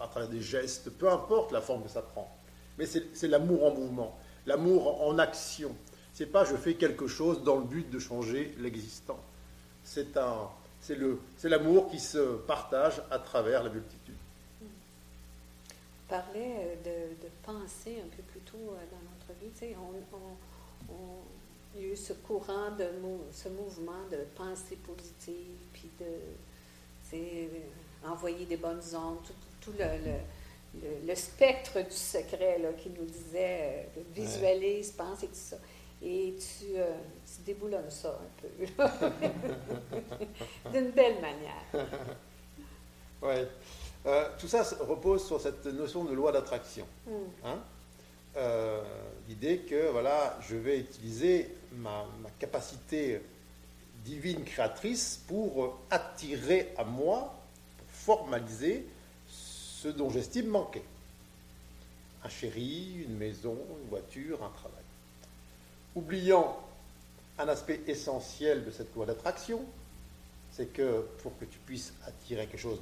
[0.00, 2.34] à travers des gestes, peu importe la forme que ça prend.
[2.78, 5.74] Mais c'est l'amour en mouvement, l'amour en action.
[6.12, 9.18] C'est pas je fais quelque chose dans le but de changer l'existant.
[9.82, 10.06] C'est
[11.44, 14.14] l'amour qui se partage à travers la multitude.
[16.06, 19.50] On parlait euh, de, penser un peu plus tôt euh, dans notre vie.
[19.54, 20.94] Sais, on,
[21.74, 22.86] il y a eu ce courant, de,
[23.32, 26.06] ce mouvement de pensée positive, puis de
[28.06, 29.18] envoyer des bonnes ondes,
[29.60, 35.56] tout, le, spectre du secret là, qui nous disait euh, visualise, pense et tout ça.
[36.02, 36.90] Et tu, euh,
[37.24, 38.48] tu déboulonnes ça un peu,
[40.72, 41.64] d'une belle manière.
[43.22, 43.36] Oui.
[44.04, 46.86] Euh, tout ça repose sur cette notion de loi d'attraction.
[47.06, 47.30] Hmm.
[47.42, 47.58] Hein.
[49.26, 52.06] L'idée que voilà, je vais utiliser ma,
[52.38, 53.20] capacité
[54.04, 57.34] divine créatrice pour attirer à moi
[57.88, 58.84] formaliser
[59.28, 60.82] ce dont j'estime manquer.
[62.22, 64.84] Un chéri, une maison, une voiture, un travail.
[65.94, 66.58] Oubliant
[67.38, 69.64] un aspect essentiel de cette loi d'attraction,
[70.52, 72.78] c'est que pour que tu puisses attirer quelque chose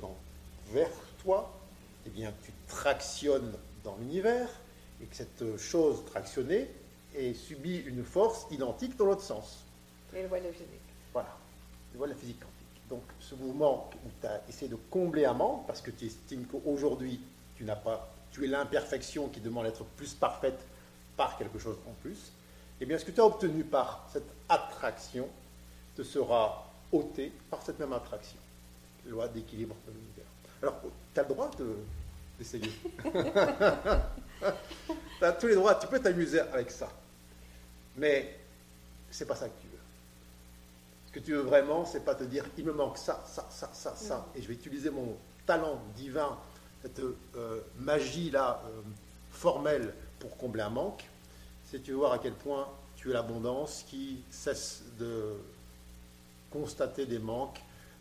[0.73, 0.91] vers
[1.23, 1.53] toi,
[2.07, 3.53] eh bien, tu tractionnes
[3.85, 4.49] dans l'univers
[5.01, 6.69] et que cette chose tractionnée
[7.17, 9.65] ait subi une force identique dans l'autre sens.
[10.15, 10.69] Et loi de la physique.
[11.13, 11.37] Voilà,
[11.95, 12.41] loi de la physique
[12.93, 16.45] donc ce mouvement où tu as essayé de combler un manque, parce que tu estimes
[16.45, 17.19] qu'aujourd'hui,
[17.57, 20.61] tu n'as pas, tu es l'imperfection qui demande d'être plus parfaite
[21.17, 22.33] par quelque chose en plus,
[22.83, 25.27] eh bien ce que tu as obtenu par cette attraction
[25.97, 28.37] te sera ôté par cette même attraction.
[29.07, 30.27] Loi d'équilibre de l'univers.
[30.61, 30.79] Alors,
[31.15, 31.51] tu as le droit
[32.39, 32.71] d'essayer.
[35.19, 36.91] tu as tous les droits, tu peux t'amuser avec ça.
[37.97, 38.39] Mais
[39.11, 39.79] c'est pas ça que tu veux.
[41.07, 43.71] Ce que tu veux vraiment, c'est pas te dire il me manque ça, ça, ça,
[43.73, 45.17] ça, ça, et je vais utiliser mon
[45.47, 46.39] talent divin,
[46.81, 47.01] cette
[47.37, 48.81] euh, magie-là euh,
[49.31, 51.05] formelle pour combler un manque.
[51.67, 55.35] C'est tu veux voir à quel point tu es l'abondance qui cesse de
[56.51, 57.61] constater des manques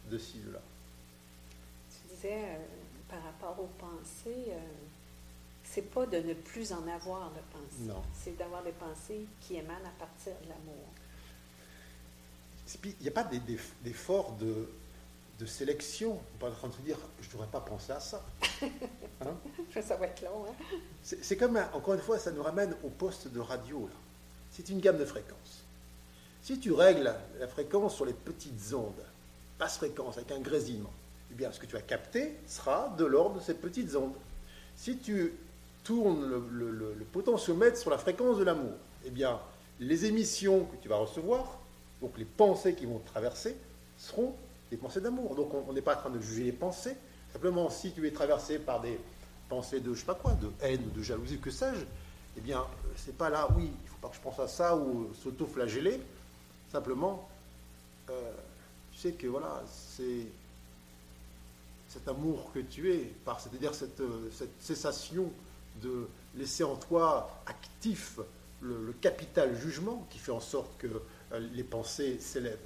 [0.09, 0.59] de ci, de là.
[1.89, 2.57] Tu disais, euh,
[3.09, 4.53] par rapport aux pensées,
[5.73, 7.83] c'est pas de ne plus en avoir de pensées.
[7.83, 8.01] Non.
[8.13, 10.85] C'est d'avoir des pensées qui émanent à partir de l'amour.
[12.83, 13.29] Il n'y a pas
[13.81, 14.69] d'effort de,
[15.39, 16.19] de sélection.
[16.35, 18.23] On pas en train de se dire, je ne devrais pas penser à ça.
[19.23, 19.37] Hein?
[19.83, 20.45] ça va être long.
[20.49, 20.65] Hein?
[21.03, 23.87] C'est comme, encore une fois, ça nous ramène au poste de radio.
[24.49, 25.63] C'est une gamme de fréquences.
[26.41, 29.05] Si tu règles la fréquence sur les petites ondes,
[29.59, 30.91] basse fréquence avec un grésillement,
[31.29, 34.17] eh bien, ce que tu vas capter sera de l'ordre de ces petites ondes.
[34.75, 35.35] Si tu
[35.83, 38.73] tournes le, potentiomètre sur la fréquence de l'amour,
[39.05, 39.39] eh bien,
[39.79, 41.59] les émissions que tu vas recevoir,
[42.01, 43.57] donc les pensées qui vont te traverser,
[43.97, 44.33] seront
[44.69, 45.35] des pensées d'amour.
[45.35, 46.95] Donc on n'est pas en train de juger les pensées.
[47.33, 48.99] Simplement, si tu es traversé par des
[49.49, 51.85] pensées de, je sais pas quoi, de haine ou de jalousie, que sais-je,
[52.37, 52.65] eh bien,
[52.95, 55.99] c'est pas là, oui, il faut pas que je pense à ça ou s'auto-flageller.
[56.71, 57.27] Simplement,
[58.09, 58.31] euh,
[58.93, 60.27] tu sais que voilà, c'est
[61.89, 64.01] cet amour que tu es, c'est-à-dire cette,
[64.31, 65.29] cette cessation
[65.81, 68.19] de laisser en toi actif
[68.61, 72.57] le, capital jugement qui fait en sorte que euh, les pensées s'élèvent.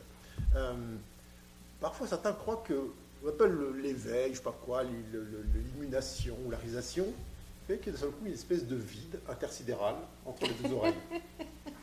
[0.55, 0.73] Euh,
[1.79, 2.91] parfois, certains croient que,
[3.23, 7.07] on appelle l'éveil, je sais pas quoi, l'illumination la réalisation,
[7.67, 9.95] fait qu'il y a d'un seul coup une espèce de vide intersidéral
[10.25, 10.93] entre les deux oreilles.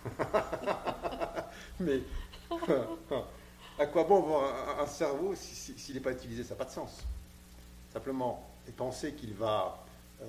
[1.81, 2.03] Mais
[3.79, 6.45] à quoi bon avoir un, cerveau s'il n'est pas utilisé?
[6.45, 7.03] Ça n'a pas de sens.
[7.93, 9.85] Simplement, les pensées qu'il va
[10.23, 10.25] euh,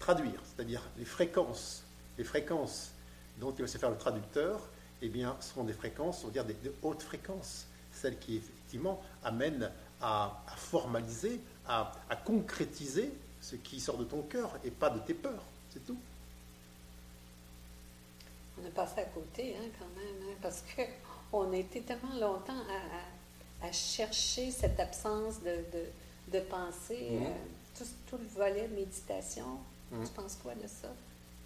[0.00, 1.84] traduire, c'est-à-dire les fréquences,
[2.18, 2.90] les fréquences
[3.38, 4.60] dont il va se faire le traducteur,
[5.02, 9.70] eh bien, seront des fréquences, on va dire des, hautes fréquences, celles qui effectivement amènent
[10.00, 11.92] à, formaliser, à,
[12.24, 15.96] concrétiser ce qui sort de ton cœur et pas de tes peurs, c'est tout.
[18.62, 20.62] On a passé à côté hein, quand même, hein, parce
[21.30, 22.62] qu'on a été tellement longtemps
[23.62, 25.64] à, chercher cette absence de,
[26.32, 27.24] de, pensée, mmh.
[27.26, 29.58] euh, tout, le volet méditation,
[29.92, 30.04] Hum.
[30.04, 30.88] Tu penses quoi de ça?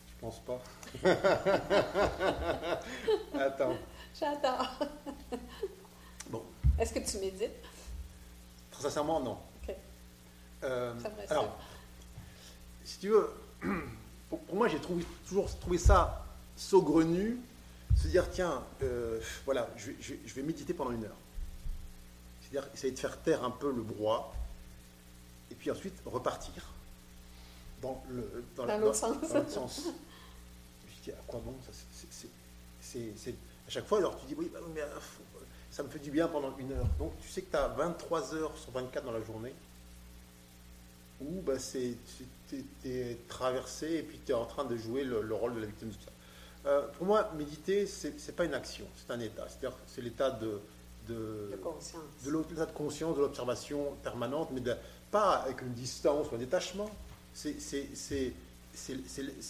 [0.08, 0.60] Je pense pas.
[3.40, 3.76] Attends.
[4.18, 4.78] J'adore.
[6.30, 6.42] bon.
[6.78, 7.50] Est-ce que tu médites?
[8.70, 9.38] Très sincèrement, non.
[9.62, 9.74] OK.
[10.64, 10.94] Euh,
[11.30, 11.58] alors,
[12.84, 13.30] si tu veux,
[14.30, 14.80] pour, moi, j'ai
[15.26, 16.24] toujours trouvé ça
[16.56, 17.38] saugrenu,
[17.96, 21.16] se dire, tiens, euh, voilà, je, je vais méditer pendant une heure.
[22.40, 24.30] C'est-à-dire essayer de faire taire un peu le brouhaha,
[25.50, 26.73] et puis ensuite repartir
[27.84, 29.16] dans le dans, l'autre sens.
[29.48, 29.82] sens.
[30.86, 31.72] Je dis à quoi bon ça
[32.80, 33.30] c'est,
[33.66, 34.86] À chaque fois, alors tu dis oui, bah, mais, euh,
[35.70, 36.86] ça me fait du bien pendant une heure.
[36.98, 39.54] Donc tu sais que tu as 23 heures sur 24 dans la journée
[41.20, 41.94] où bah, c'est,
[42.48, 45.66] tu es, traversé et puis tu es en train de jouer le, rôle de la
[45.66, 46.10] victime de tout ça.
[46.66, 49.46] Euh, pour moi, méditer, c'est n'est pas une action, c'est un état.
[49.48, 50.60] C'est-à-dire c'est l'état de,
[51.08, 52.02] de, de conscience.
[52.24, 54.74] De l'état de conscience, de l'observation permanente, mais de,
[55.10, 56.90] pas avec une distance ou un détachement
[57.34, 57.56] c'est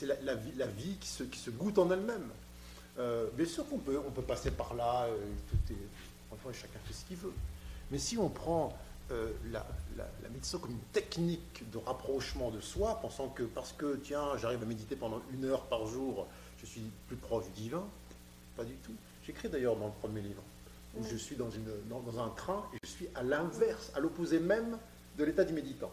[0.03, 2.31] la, la, vie, la vie qui se, qui se goûte en elle-même.
[2.99, 5.17] Euh, bien sûr qu'on peut, on peut passer par là, euh,
[5.51, 5.77] tout est,
[6.33, 7.33] enfin, chacun fait ce qu'il veut.
[7.91, 8.77] Mais si on prend
[9.11, 9.67] euh, la,
[9.97, 14.37] la, la, méditation comme une technique de rapprochement de soi, pensant que parce que, tiens,
[14.39, 16.27] j'arrive à méditer pendant une heure par jour,
[16.61, 17.85] je suis plus proche du divin,
[18.57, 18.95] pas du tout.
[19.27, 20.43] J'écris d'ailleurs dans le premier livre,
[20.97, 24.01] où je suis dans, une, dans, dans, un train et je suis à l'inverse, à
[24.01, 24.79] l'opposé même
[25.19, 25.91] de l'état du méditant.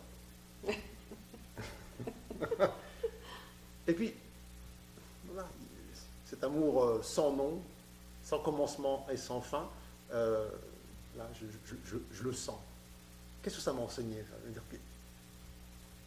[3.87, 4.13] Et puis,
[5.25, 5.47] voilà,
[6.25, 7.59] cet amour euh, sans nom,
[8.23, 9.67] sans commencement et sans fin,
[10.13, 10.49] euh,
[11.17, 12.59] là, je, le sens.
[13.41, 14.23] Qu'est-ce que ça m'a enseigné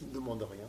[0.01, 0.69] Il ne demande rien.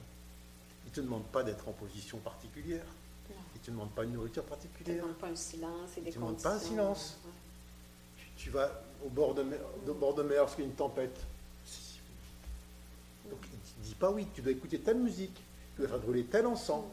[0.86, 2.86] Il ne te demande pas d'être en position particulière.
[3.30, 4.88] Il ne te demande pas une nourriture particulière.
[4.88, 6.60] Il ne te demande pas un silence et des Il ne te demande pas un
[6.60, 7.18] silence.
[8.38, 8.70] Tu, vas
[9.06, 11.18] au bord de mer, au bord de mer parce qu'il y a une tempête.
[13.30, 15.42] Donc, il ne dit pas oui, tu dois écouter telle musique
[15.76, 16.86] tu dois faire brûler tel encens,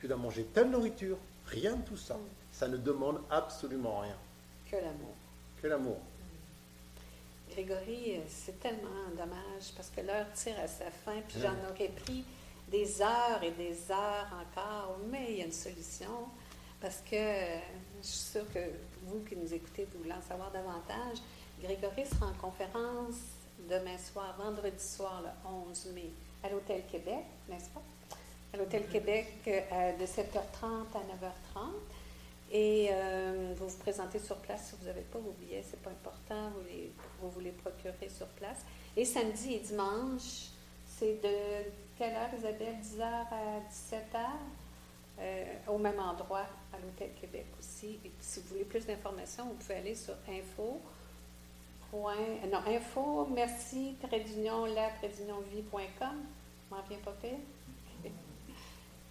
[0.00, 1.16] tu dois manger telle nourriture,
[1.46, 2.16] rien de tout ça.
[2.52, 4.16] Ça ne demande absolument rien.
[4.70, 5.14] Que l'amour.
[5.62, 5.98] Que l'amour.
[7.50, 12.24] Grégory, c'est tellement dommage parce que l'heure tire à sa fin, puis j'en aurais pris
[12.70, 16.26] des heures et des heures encore, mais il y a une solution
[16.80, 17.16] parce que
[18.02, 18.60] je suis sûre que
[19.04, 21.18] vous qui nous écoutez, vous voulez en savoir davantage.
[21.62, 23.16] Grégory sera en conférence
[23.68, 26.10] demain soir, vendredi soir, le 11 mai,
[26.44, 27.82] à l'Hôtel Québec, n'est-ce pas?
[28.52, 31.72] À l'Hôtel Québec euh, de 7h30 à 9h30.
[32.50, 35.90] Et euh, vous vous présentez sur place si vous n'avez pas vos billets, c'est pas
[35.90, 36.90] important, vous, les,
[37.20, 38.64] vous les procurez sur place.
[38.96, 40.48] Et samedi et dimanche,
[40.86, 41.68] c'est de
[41.98, 42.76] quelle heure, Isabelle?
[42.82, 44.26] 10h à 17h
[45.20, 47.98] euh, au même endroit, à l'Hôtel Québec aussi.
[48.04, 50.80] Et si vous voulez plus d'informations, vous pouvez aller sur info.
[51.92, 56.24] Non, info, merci, trait d'union, la, trait vie.com.
[56.70, 57.38] M'en viens pas pire.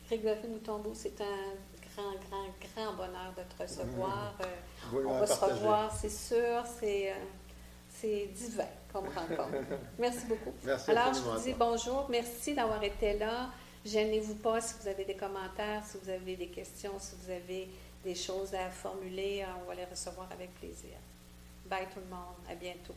[0.07, 1.53] Grégory Moutombeau, c'est un
[1.95, 4.33] grand, grand, grand bonheur de te recevoir.
[4.41, 7.15] Euh, on va se revoir, c'est sûr, c'est, euh,
[7.89, 9.57] c'est divin comme rencontre.
[9.99, 10.53] Merci beaucoup.
[10.63, 13.49] Merci Alors, je vous dis bonjour, merci d'avoir été là.
[13.85, 17.69] Gênez-vous pas si vous avez des commentaires, si vous avez des questions, si vous avez
[18.03, 20.97] des choses à formuler, on va les recevoir avec plaisir.
[21.69, 22.95] Bye tout le monde, à bientôt.